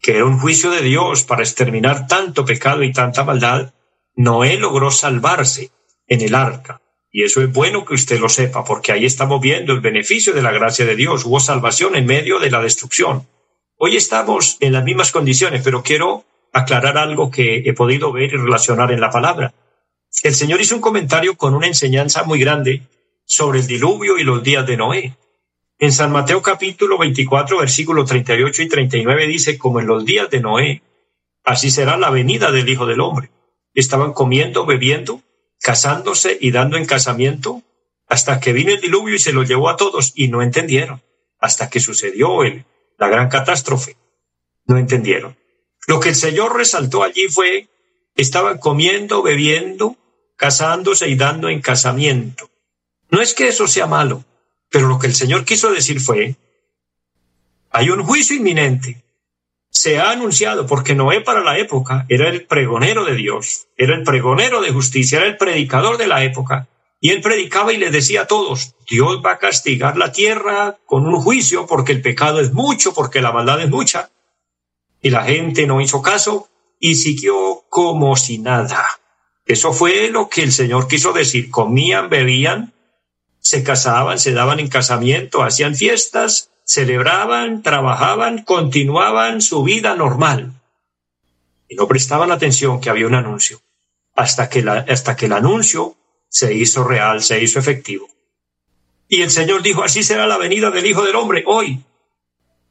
que 0.00 0.16
era 0.16 0.24
un 0.24 0.38
juicio 0.38 0.70
de 0.70 0.82
Dios 0.82 1.24
para 1.24 1.42
exterminar 1.42 2.06
tanto 2.06 2.44
pecado 2.44 2.82
y 2.82 2.92
tanta 2.92 3.24
maldad, 3.24 3.72
Noé 4.16 4.56
logró 4.56 4.90
salvarse 4.90 5.70
en 6.06 6.20
el 6.20 6.34
arca. 6.34 6.80
Y 7.10 7.22
eso 7.22 7.42
es 7.42 7.52
bueno 7.52 7.84
que 7.84 7.94
usted 7.94 8.18
lo 8.18 8.28
sepa, 8.28 8.64
porque 8.64 8.92
ahí 8.92 9.04
estamos 9.04 9.40
viendo 9.40 9.72
el 9.72 9.80
beneficio 9.80 10.32
de 10.32 10.42
la 10.42 10.50
gracia 10.50 10.84
de 10.84 10.96
Dios. 10.96 11.24
Hubo 11.24 11.38
salvación 11.38 11.94
en 11.94 12.06
medio 12.06 12.40
de 12.40 12.50
la 12.50 12.60
destrucción. 12.60 13.26
Hoy 13.76 13.96
estamos 13.96 14.56
en 14.60 14.72
las 14.72 14.84
mismas 14.84 15.12
condiciones, 15.12 15.62
pero 15.62 15.82
quiero 15.82 16.24
aclarar 16.52 16.98
algo 16.98 17.30
que 17.30 17.62
he 17.64 17.72
podido 17.72 18.12
ver 18.12 18.32
y 18.32 18.36
relacionar 18.36 18.92
en 18.92 19.00
la 19.00 19.10
palabra. 19.10 19.54
El 20.22 20.34
Señor 20.34 20.60
hizo 20.60 20.76
un 20.76 20.80
comentario 20.80 21.36
con 21.36 21.54
una 21.54 21.66
enseñanza 21.66 22.22
muy 22.22 22.38
grande 22.38 22.82
sobre 23.24 23.60
el 23.60 23.66
diluvio 23.66 24.18
y 24.18 24.24
los 24.24 24.42
días 24.42 24.66
de 24.66 24.76
Noé. 24.76 25.16
En 25.78 25.92
San 25.92 26.12
Mateo 26.12 26.40
capítulo 26.40 26.98
24, 26.98 27.58
versículos 27.58 28.08
38 28.08 28.62
y 28.62 28.68
39 28.68 29.26
dice, 29.26 29.58
como 29.58 29.80
en 29.80 29.86
los 29.86 30.04
días 30.04 30.30
de 30.30 30.40
Noé, 30.40 30.82
así 31.42 31.70
será 31.70 31.96
la 31.96 32.10
venida 32.10 32.52
del 32.52 32.68
Hijo 32.68 32.86
del 32.86 33.00
Hombre. 33.00 33.30
Estaban 33.74 34.12
comiendo, 34.12 34.64
bebiendo, 34.66 35.22
casándose 35.60 36.38
y 36.40 36.50
dando 36.50 36.76
en 36.76 36.86
casamiento, 36.86 37.62
hasta 38.06 38.40
que 38.40 38.52
vino 38.52 38.72
el 38.72 38.80
diluvio 38.80 39.16
y 39.16 39.18
se 39.18 39.32
lo 39.32 39.42
llevó 39.42 39.68
a 39.68 39.76
todos 39.76 40.12
y 40.14 40.28
no 40.28 40.42
entendieron, 40.42 41.02
hasta 41.38 41.68
que 41.68 41.80
sucedió 41.80 42.44
el, 42.44 42.64
la 42.98 43.08
gran 43.08 43.28
catástrofe. 43.28 43.96
No 44.66 44.78
entendieron. 44.78 45.36
Lo 45.86 46.00
que 46.00 46.10
el 46.10 46.14
Señor 46.14 46.56
resaltó 46.56 47.02
allí 47.02 47.28
fue, 47.28 47.68
estaban 48.14 48.58
comiendo, 48.58 49.22
bebiendo, 49.22 49.96
casándose 50.36 51.08
y 51.08 51.16
dando 51.16 51.48
en 51.48 51.60
casamiento. 51.60 52.50
No 53.10 53.20
es 53.20 53.34
que 53.34 53.48
eso 53.48 53.66
sea 53.66 53.86
malo, 53.86 54.24
pero 54.70 54.88
lo 54.88 54.98
que 54.98 55.06
el 55.06 55.14
Señor 55.14 55.44
quiso 55.44 55.70
decir 55.70 56.00
fue, 56.00 56.36
hay 57.70 57.90
un 57.90 58.02
juicio 58.02 58.36
inminente 58.36 59.03
se 59.74 59.98
ha 59.98 60.12
anunciado, 60.12 60.66
porque 60.66 60.94
Noé 60.94 61.20
para 61.20 61.42
la 61.42 61.58
época 61.58 62.06
era 62.08 62.28
el 62.28 62.46
pregonero 62.46 63.04
de 63.04 63.16
Dios, 63.16 63.66
era 63.76 63.96
el 63.96 64.04
pregonero 64.04 64.62
de 64.62 64.70
justicia, 64.70 65.18
era 65.18 65.26
el 65.26 65.36
predicador 65.36 65.98
de 65.98 66.06
la 66.06 66.22
época, 66.22 66.68
y 67.00 67.10
él 67.10 67.20
predicaba 67.20 67.72
y 67.72 67.76
le 67.76 67.90
decía 67.90 68.22
a 68.22 68.26
todos, 68.26 68.76
Dios 68.88 69.20
va 69.22 69.32
a 69.32 69.38
castigar 69.38 69.98
la 69.98 70.12
tierra 70.12 70.78
con 70.86 71.06
un 71.06 71.20
juicio 71.20 71.66
porque 71.66 71.90
el 71.90 72.00
pecado 72.00 72.40
es 72.40 72.52
mucho, 72.52 72.94
porque 72.94 73.20
la 73.20 73.32
maldad 73.32 73.60
es 73.60 73.68
mucha. 73.68 74.10
Y 75.02 75.10
la 75.10 75.24
gente 75.24 75.66
no 75.66 75.80
hizo 75.80 76.00
caso 76.00 76.48
y 76.78 76.94
siguió 76.94 77.64
como 77.68 78.16
si 78.16 78.38
nada. 78.38 79.00
Eso 79.44 79.72
fue 79.72 80.08
lo 80.08 80.28
que 80.28 80.44
el 80.44 80.52
Señor 80.52 80.88
quiso 80.88 81.12
decir. 81.12 81.50
Comían, 81.50 82.08
bebían, 82.08 82.72
se 83.40 83.62
casaban, 83.64 84.18
se 84.18 84.32
daban 84.32 84.60
en 84.60 84.68
casamiento, 84.68 85.42
hacían 85.42 85.74
fiestas, 85.74 86.52
celebraban, 86.64 87.62
trabajaban, 87.62 88.42
continuaban 88.42 89.40
su 89.40 89.62
vida 89.62 89.94
normal 89.94 90.52
y 91.68 91.76
no 91.76 91.86
prestaban 91.86 92.32
atención 92.32 92.80
que 92.80 92.90
había 92.90 93.06
un 93.06 93.14
anuncio. 93.14 93.60
hasta 94.16 94.48
que, 94.48 94.62
la, 94.62 94.84
hasta 94.88 95.16
que 95.16 95.26
el 95.26 95.32
anuncio 95.32 95.96
se 96.28 96.54
hizo 96.54 96.84
real, 96.84 97.22
se 97.22 97.42
hizo 97.42 97.58
efectivo. 97.58 98.08
Y 99.08 99.22
el 99.22 99.30
Señor 99.30 99.62
dijo, 99.62 99.82
así 99.82 100.02
será 100.02 100.26
la 100.26 100.38
venida 100.38 100.70
del 100.70 100.86
Hijo 100.86 101.04
del 101.04 101.16
Hombre. 101.16 101.44
Hoy 101.46 101.84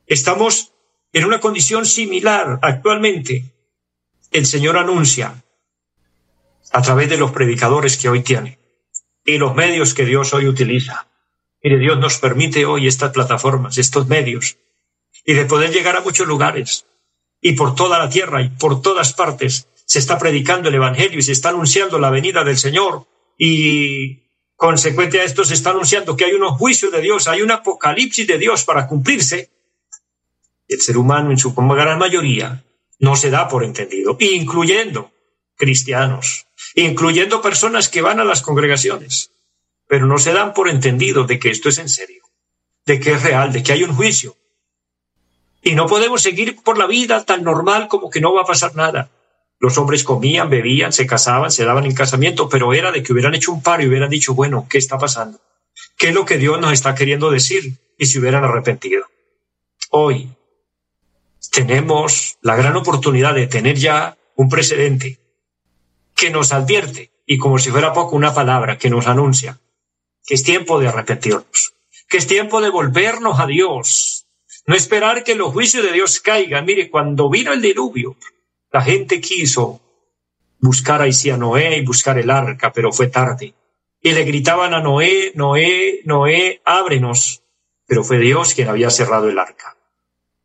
estamos 0.08 0.74
en 1.12 1.26
una 1.26 1.40
condición 1.40 1.86
similar 1.86 2.60
actualmente. 2.62 3.54
El 4.32 4.46
Señor 4.46 4.78
anuncia 4.78 5.44
a 6.72 6.82
través 6.82 7.10
de 7.10 7.18
los 7.18 7.32
predicadores 7.32 7.98
que 7.98 8.10
hoy 8.10 8.22
tiene 8.24 8.58
y 9.26 9.38
los 9.38 9.56
medios 9.56 9.94
que 9.94 10.06
Dios 10.06 10.34
hoy 10.34 10.48
utiliza. 10.48 11.08
Mire, 11.64 11.80
Dios 11.80 11.98
nos 11.98 12.18
permite 12.18 12.66
hoy 12.66 12.88
estas 12.88 13.12
plataformas, 13.12 13.78
estos 13.78 14.08
medios, 14.08 14.58
y 15.26 15.34
de 15.34 15.46
poder 15.46 15.72
llegar 15.72 15.96
a 15.96 16.02
muchos 16.02 16.28
lugares 16.28 16.86
y 17.42 17.54
por 17.54 17.76
toda 17.76 18.00
la 18.00 18.10
tierra 18.10 18.42
y 18.42 18.50
por 18.50 18.82
todas 18.82 19.14
partes 19.14 19.68
se 19.86 20.00
está 20.00 20.18
predicando 20.18 20.70
el 20.70 20.76
Evangelio 20.76 21.20
y 21.20 21.24
se 21.24 21.32
está 21.32 21.50
anunciando 21.50 22.00
la 22.00 22.10
venida 22.10 22.44
del 22.44 22.58
Señor 22.58 23.06
y 23.38 24.24
consecuente 24.56 25.20
a 25.20 25.24
esto 25.24 25.44
se 25.44 25.54
está 25.54 25.72
anunciando 25.72 26.16
que 26.16 26.26
hay 26.26 26.34
unos 26.34 26.58
juicios 26.58 26.92
de 26.92 27.02
Dios, 27.02 27.28
hay 27.28 27.42
un 27.42 27.52
apocalipsis 27.52 28.26
de 28.28 28.38
Dios 28.38 28.64
para 28.64 28.88
cumplirse. 28.88 29.50
El 30.68 30.82
ser 30.82 30.98
humano 30.98 31.32
en 31.32 31.38
su 31.38 31.54
gran 31.54 32.00
mayoría 32.00 32.64
no 33.00 33.16
se 33.18 33.30
da 33.30 33.48
por 33.50 33.66
entendido, 33.66 34.16
incluyendo 34.20 35.12
cristianos, 35.56 36.48
incluyendo 36.76 37.42
personas 37.42 37.90
que 37.90 38.02
van 38.02 38.20
a 38.22 38.24
las 38.24 38.42
congregaciones, 38.42 39.33
pero 39.88 40.06
no 40.06 40.18
se 40.18 40.34
dan 40.34 40.54
por 40.54 40.70
entendido 40.70 41.26
de 41.26 41.40
que 41.40 41.50
esto 41.50 41.70
es 41.70 41.78
en 41.78 41.90
serio, 41.90 42.24
de 42.86 43.00
que 43.00 43.14
es 43.14 43.24
real, 43.24 43.52
de 43.52 43.64
que 43.64 43.74
hay 43.74 43.84
un 43.84 43.96
juicio, 43.96 44.36
y 45.64 45.76
no 45.76 45.88
podemos 45.88 46.22
seguir 46.22 46.62
por 46.62 46.78
la 46.78 46.88
vida 46.88 47.24
tan 47.24 47.44
normal 47.44 47.88
como 47.88 48.10
que 48.10 48.20
no 48.20 48.34
va 48.34 48.42
a 48.42 48.46
pasar 48.46 48.76
nada. 48.76 49.10
Los 49.60 49.78
hombres 49.78 50.04
comían, 50.04 50.50
bebían, 50.50 50.92
se 50.92 51.08
casaban, 51.08 51.52
se 51.52 51.64
daban 51.64 51.86
en 51.86 51.96
casamiento, 51.96 52.50
pero 52.50 52.74
era 52.74 52.92
de 52.92 53.02
que 53.02 53.14
hubieran 53.14 53.34
hecho 53.34 53.54
un 53.54 53.64
paro 53.64 53.82
y 53.82 53.88
hubieran 53.88 54.10
dicho, 54.10 54.34
bueno, 54.34 54.68
¿qué 54.70 54.78
está 54.78 54.98
pasando? 54.98 55.40
¿Qué 55.98 56.10
es 56.10 56.14
lo 56.14 56.26
que 56.26 56.38
Dios 56.38 56.60
nos 56.60 56.74
está 56.74 56.94
queriendo 56.94 57.32
decir? 57.32 57.78
Y 57.98 58.08
se 58.08 58.20
hubieran 58.20 58.44
arrepentido. 58.44 59.06
Hoy 59.90 60.30
tenemos 61.50 62.38
la 62.42 62.58
gran 62.58 62.76
oportunidad 62.76 63.34
de 63.34 63.48
tener 63.48 63.78
ya 63.78 64.18
un 64.36 64.50
precedente 64.50 65.20
que 66.14 66.30
nos 66.30 66.52
advierte 66.52 67.12
y 67.26 67.38
como 67.38 67.58
si 67.58 67.70
fuera 67.70 67.94
poco 67.94 68.18
una 68.18 68.34
palabra 68.34 68.78
que 68.78 68.90
nos 68.90 69.08
anuncia 69.08 69.60
que 70.26 70.36
es 70.36 70.44
tiempo 70.44 70.80
de 70.80 70.88
arrepentirnos, 70.88 71.74
que 72.08 72.18
es 72.18 72.28
tiempo 72.28 72.62
de 72.62 72.70
volvernos 72.70 73.40
a 73.40 73.48
Dios, 73.48 74.24
no 74.66 74.76
esperar 74.76 75.24
que 75.24 75.36
los 75.36 75.52
juicios 75.52 75.84
de 75.84 75.92
Dios 75.92 76.20
caigan. 76.20 76.66
Mire, 76.66 76.90
cuando 76.90 77.30
vino 77.30 77.52
el 77.52 77.62
diluvio, 77.62 78.16
la 78.72 78.82
gente 78.82 79.20
quiso 79.20 79.82
buscar 80.60 81.02
a 81.02 81.38
Noé 81.38 81.78
y 81.78 81.86
buscar 81.86 82.18
el 82.18 82.30
arca, 82.30 82.72
pero 82.72 82.94
fue 82.94 83.08
tarde. 83.08 83.54
Y 84.02 84.12
le 84.14 84.24
gritaban 84.24 84.74
a 84.74 84.80
Noé, 84.80 85.34
Noé, 85.36 86.02
Noé, 86.06 86.62
ábrenos. 86.64 87.42
Pero 87.86 88.04
fue 88.04 88.18
Dios 88.20 88.54
quien 88.54 88.70
había 88.70 88.90
cerrado 88.90 89.28
el 89.28 89.38
arca. 89.38 89.76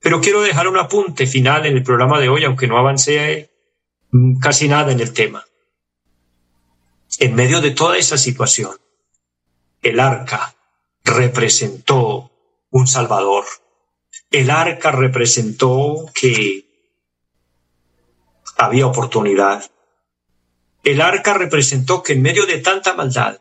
Pero 0.01 0.21
quiero 0.21 0.43
dejar 0.43 0.67
un 0.67 0.77
apunte 0.77 1.27
final 1.27 1.67
en 1.67 1.77
el 1.77 1.83
programa 1.85 2.21
de 2.21 2.29
hoy, 2.29 2.45
aunque 2.45 2.67
no 2.67 2.79
avancé 2.79 3.51
mm, 4.11 4.41
casi 4.41 4.69
nada 4.69 4.91
en 4.91 5.01
el 5.01 5.13
tema. 5.13 5.45
En 7.21 7.35
medio 7.35 7.61
de 7.61 7.71
toda 7.71 7.97
esa 7.97 8.19
situación, 8.19 8.73
el 9.83 10.01
arca 10.01 10.55
representó 11.05 12.31
un 12.71 12.87
Salvador 12.87 13.45
el 14.31 14.51
arca 14.51 14.91
representó 14.91 16.11
que 16.15 16.67
había 18.57 18.87
oportunidad. 18.87 19.71
El 20.85 21.01
arca 21.01 21.35
representó 21.35 22.03
que 22.03 22.13
en 22.13 22.23
medio 22.23 22.45
de 22.45 22.59
tanta 22.59 22.95
maldad, 22.95 23.39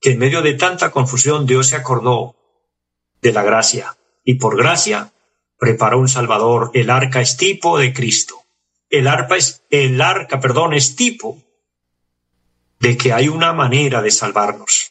que 0.00 0.12
en 0.12 0.18
medio 0.18 0.40
de 0.42 0.54
tanta 0.54 0.90
confusión, 0.90 1.46
Dios 1.46 1.68
se 1.68 1.76
acordó 1.76 2.36
de 3.20 3.32
la 3.32 3.42
gracia 3.42 3.96
y 4.24 4.34
por 4.34 4.56
gracia 4.56 5.12
preparó 5.58 5.98
un 5.98 6.08
Salvador. 6.08 6.70
El 6.74 6.90
arca 6.90 7.20
es 7.20 7.36
tipo 7.36 7.78
de 7.78 7.92
Cristo. 7.92 8.36
El 8.88 9.08
arca 9.08 9.36
es, 9.36 9.62
el 9.70 10.00
arca, 10.00 10.40
perdón, 10.40 10.74
es 10.74 10.94
tipo 10.94 11.38
de 12.78 12.96
que 12.96 13.12
hay 13.12 13.28
una 13.28 13.52
manera 13.52 14.00
de 14.00 14.10
salvarnos. 14.10 14.89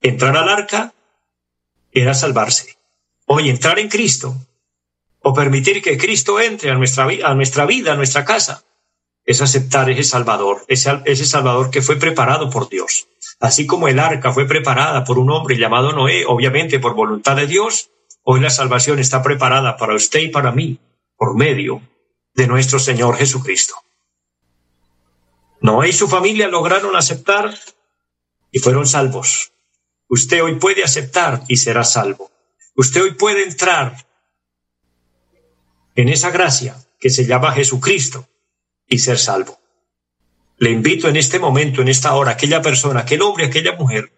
Entrar 0.00 0.36
al 0.36 0.48
arca 0.48 0.94
era 1.92 2.14
salvarse. 2.14 2.78
Hoy 3.26 3.50
entrar 3.50 3.78
en 3.78 3.88
Cristo 3.88 4.34
o 5.20 5.34
permitir 5.34 5.82
que 5.82 5.98
Cristo 5.98 6.40
entre 6.40 6.70
a 6.70 6.74
nuestra, 6.74 7.06
nuestra 7.34 7.66
vida, 7.66 7.92
a 7.92 7.96
nuestra 7.96 8.24
casa, 8.24 8.64
es 9.24 9.42
aceptar 9.42 9.90
ese 9.90 10.04
Salvador, 10.04 10.64
ese, 10.68 11.02
ese 11.04 11.26
Salvador 11.26 11.70
que 11.70 11.82
fue 11.82 11.96
preparado 11.96 12.48
por 12.48 12.68
Dios. 12.68 13.08
Así 13.40 13.66
como 13.66 13.88
el 13.88 13.98
arca 13.98 14.32
fue 14.32 14.46
preparada 14.46 15.04
por 15.04 15.18
un 15.18 15.30
hombre 15.30 15.58
llamado 15.58 15.92
Noé, 15.92 16.24
obviamente 16.26 16.78
por 16.78 16.94
voluntad 16.94 17.36
de 17.36 17.46
Dios, 17.46 17.90
hoy 18.22 18.40
la 18.40 18.50
salvación 18.50 18.98
está 18.98 19.22
preparada 19.22 19.76
para 19.76 19.94
usted 19.94 20.20
y 20.20 20.28
para 20.28 20.52
mí 20.52 20.78
por 21.16 21.36
medio 21.36 21.82
de 22.34 22.46
nuestro 22.46 22.78
Señor 22.78 23.16
Jesucristo. 23.16 23.74
Noé 25.60 25.88
y 25.88 25.92
su 25.92 26.08
familia 26.08 26.48
lograron 26.48 26.96
aceptar 26.96 27.52
y 28.52 28.60
fueron 28.60 28.86
salvos. 28.86 29.52
Usted 30.08 30.42
hoy 30.42 30.54
puede 30.56 30.82
aceptar 30.82 31.42
y 31.48 31.56
será 31.58 31.84
salvo. 31.84 32.30
Usted 32.74 33.02
hoy 33.02 33.14
puede 33.14 33.44
entrar 33.44 34.06
en 35.94 36.08
esa 36.08 36.30
gracia 36.30 36.76
que 36.98 37.10
se 37.10 37.26
llama 37.26 37.52
Jesucristo 37.52 38.26
y 38.86 38.98
ser 38.98 39.18
salvo. 39.18 39.58
Le 40.58 40.70
invito 40.70 41.08
en 41.08 41.16
este 41.16 41.38
momento, 41.38 41.82
en 41.82 41.88
esta 41.88 42.14
hora, 42.14 42.32
aquella 42.32 42.62
persona, 42.62 43.00
aquel 43.00 43.22
hombre, 43.22 43.46
aquella 43.46 43.76
mujer 43.76 44.12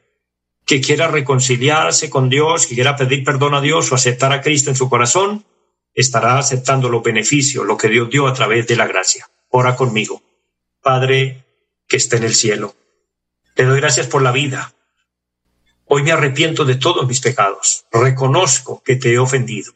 que 0.64 0.81
quiera 0.81 1.09
reconciliarse 1.09 2.09
con 2.09 2.29
Dios, 2.29 2.66
que 2.66 2.74
quiera 2.74 2.96
pedir 2.96 3.24
perdón 3.24 3.55
a 3.55 3.61
Dios 3.61 3.90
o 3.90 3.94
aceptar 3.94 4.33
a 4.33 4.40
Cristo 4.40 4.70
en 4.70 4.76
su 4.76 4.88
corazón, 4.88 5.44
estará 5.94 6.38
aceptando 6.38 6.88
los 6.88 7.03
beneficios, 7.03 7.66
lo 7.66 7.76
que 7.76 7.88
Dios 7.88 8.09
dio 8.09 8.26
a 8.26 8.33
través 8.35 8.66
de 8.66 8.76
la 8.76 8.87
gracia. 8.87 9.29
Ora 9.48 9.76
conmigo. 9.76 10.22
Padre 10.83 11.44
que 11.88 11.96
está 11.96 12.16
en 12.16 12.24
el 12.24 12.35
cielo, 12.35 12.74
te 13.55 13.64
doy 13.64 13.81
gracias 13.81 14.07
por 14.07 14.22
la 14.22 14.33
vida. 14.33 14.72
Hoy 15.92 16.05
me 16.05 16.12
arrepiento 16.12 16.64
de 16.64 16.76
todos 16.76 17.05
mis 17.09 17.20
pecados. 17.20 17.85
Reconozco 17.90 18.81
que 18.81 18.94
te 18.94 19.12
he 19.12 19.18
ofendido. 19.18 19.72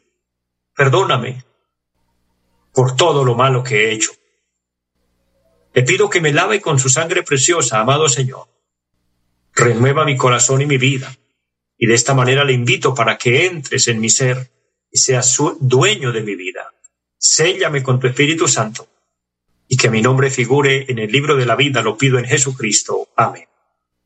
Perdóname 0.76 1.42
por 2.72 2.94
todo 2.94 3.24
lo 3.24 3.34
malo 3.34 3.64
que 3.64 3.88
he 3.88 3.92
hecho. 3.92 4.12
Le 5.72 5.82
pido 5.82 6.08
que 6.08 6.20
me 6.20 6.32
lave 6.32 6.60
con 6.60 6.78
su 6.78 6.88
sangre 6.88 7.24
preciosa, 7.24 7.80
amado 7.80 8.08
Señor. 8.08 8.46
Renueva 9.56 10.04
mi 10.04 10.16
corazón 10.16 10.62
y 10.62 10.66
mi 10.66 10.78
vida, 10.78 11.16
y 11.76 11.88
de 11.88 11.94
esta 11.94 12.14
manera 12.14 12.44
le 12.44 12.52
invito 12.52 12.94
para 12.94 13.18
que 13.18 13.46
entres 13.46 13.88
en 13.88 13.98
mi 13.98 14.08
ser 14.08 14.52
y 14.92 14.98
seas 14.98 15.36
dueño 15.58 16.12
de 16.12 16.22
mi 16.22 16.36
vida. 16.36 16.72
Séllame 17.18 17.82
con 17.82 17.98
tu 17.98 18.06
Espíritu 18.06 18.46
Santo, 18.46 18.86
y 19.66 19.76
que 19.76 19.90
mi 19.90 20.00
nombre 20.00 20.30
figure 20.30 20.86
en 20.88 21.00
el 21.00 21.10
libro 21.10 21.34
de 21.34 21.46
la 21.46 21.56
vida, 21.56 21.82
lo 21.82 21.98
pido 21.98 22.20
en 22.20 22.24
Jesucristo. 22.24 23.08
Amén. 23.16 23.48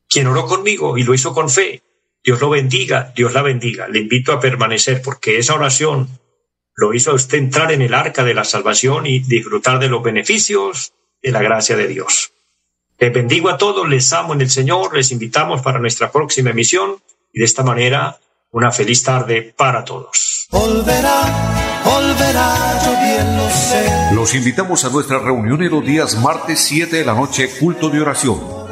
Quien 0.08 0.26
oró 0.26 0.46
conmigo 0.46 0.96
y 0.96 1.02
lo 1.02 1.12
hizo 1.12 1.34
con 1.34 1.50
fe, 1.50 1.82
Dios 2.22 2.40
lo 2.40 2.50
bendiga, 2.50 3.12
Dios 3.14 3.32
la 3.32 3.42
bendiga. 3.42 3.88
Le 3.88 4.00
invito 4.00 4.32
a 4.32 4.40
permanecer 4.40 5.02
porque 5.02 5.38
esa 5.38 5.54
oración 5.54 6.08
lo 6.74 6.94
hizo 6.94 7.10
a 7.10 7.14
usted 7.14 7.38
entrar 7.38 7.72
en 7.72 7.82
el 7.82 7.94
arca 7.94 8.24
de 8.24 8.34
la 8.34 8.44
salvación 8.44 9.06
y 9.06 9.20
disfrutar 9.20 9.78
de 9.78 9.88
los 9.88 10.02
beneficios 10.02 10.92
de 11.22 11.32
la 11.32 11.42
gracia 11.42 11.76
de 11.76 11.88
Dios. 11.88 12.32
Les 12.98 13.12
bendigo 13.12 13.48
a 13.48 13.58
todos, 13.58 13.88
les 13.88 14.12
amo 14.12 14.34
en 14.34 14.42
el 14.42 14.50
Señor, 14.50 14.94
les 14.96 15.10
invitamos 15.10 15.62
para 15.62 15.78
nuestra 15.78 16.10
próxima 16.10 16.50
emisión 16.50 16.96
y 17.32 17.40
de 17.40 17.44
esta 17.44 17.62
manera 17.62 18.18
una 18.50 18.70
feliz 18.70 19.02
tarde 19.02 19.54
para 19.56 19.84
todos. 19.84 20.48
Los 24.14 24.34
invitamos 24.34 24.84
a 24.84 24.90
nuestra 24.90 25.18
reunión 25.18 25.62
en 25.62 25.70
los 25.70 25.84
días 25.84 26.16
martes 26.16 26.60
7 26.60 26.96
de 26.96 27.04
la 27.04 27.14
noche, 27.14 27.48
culto 27.58 27.88
de 27.88 28.00
oración 28.00 28.67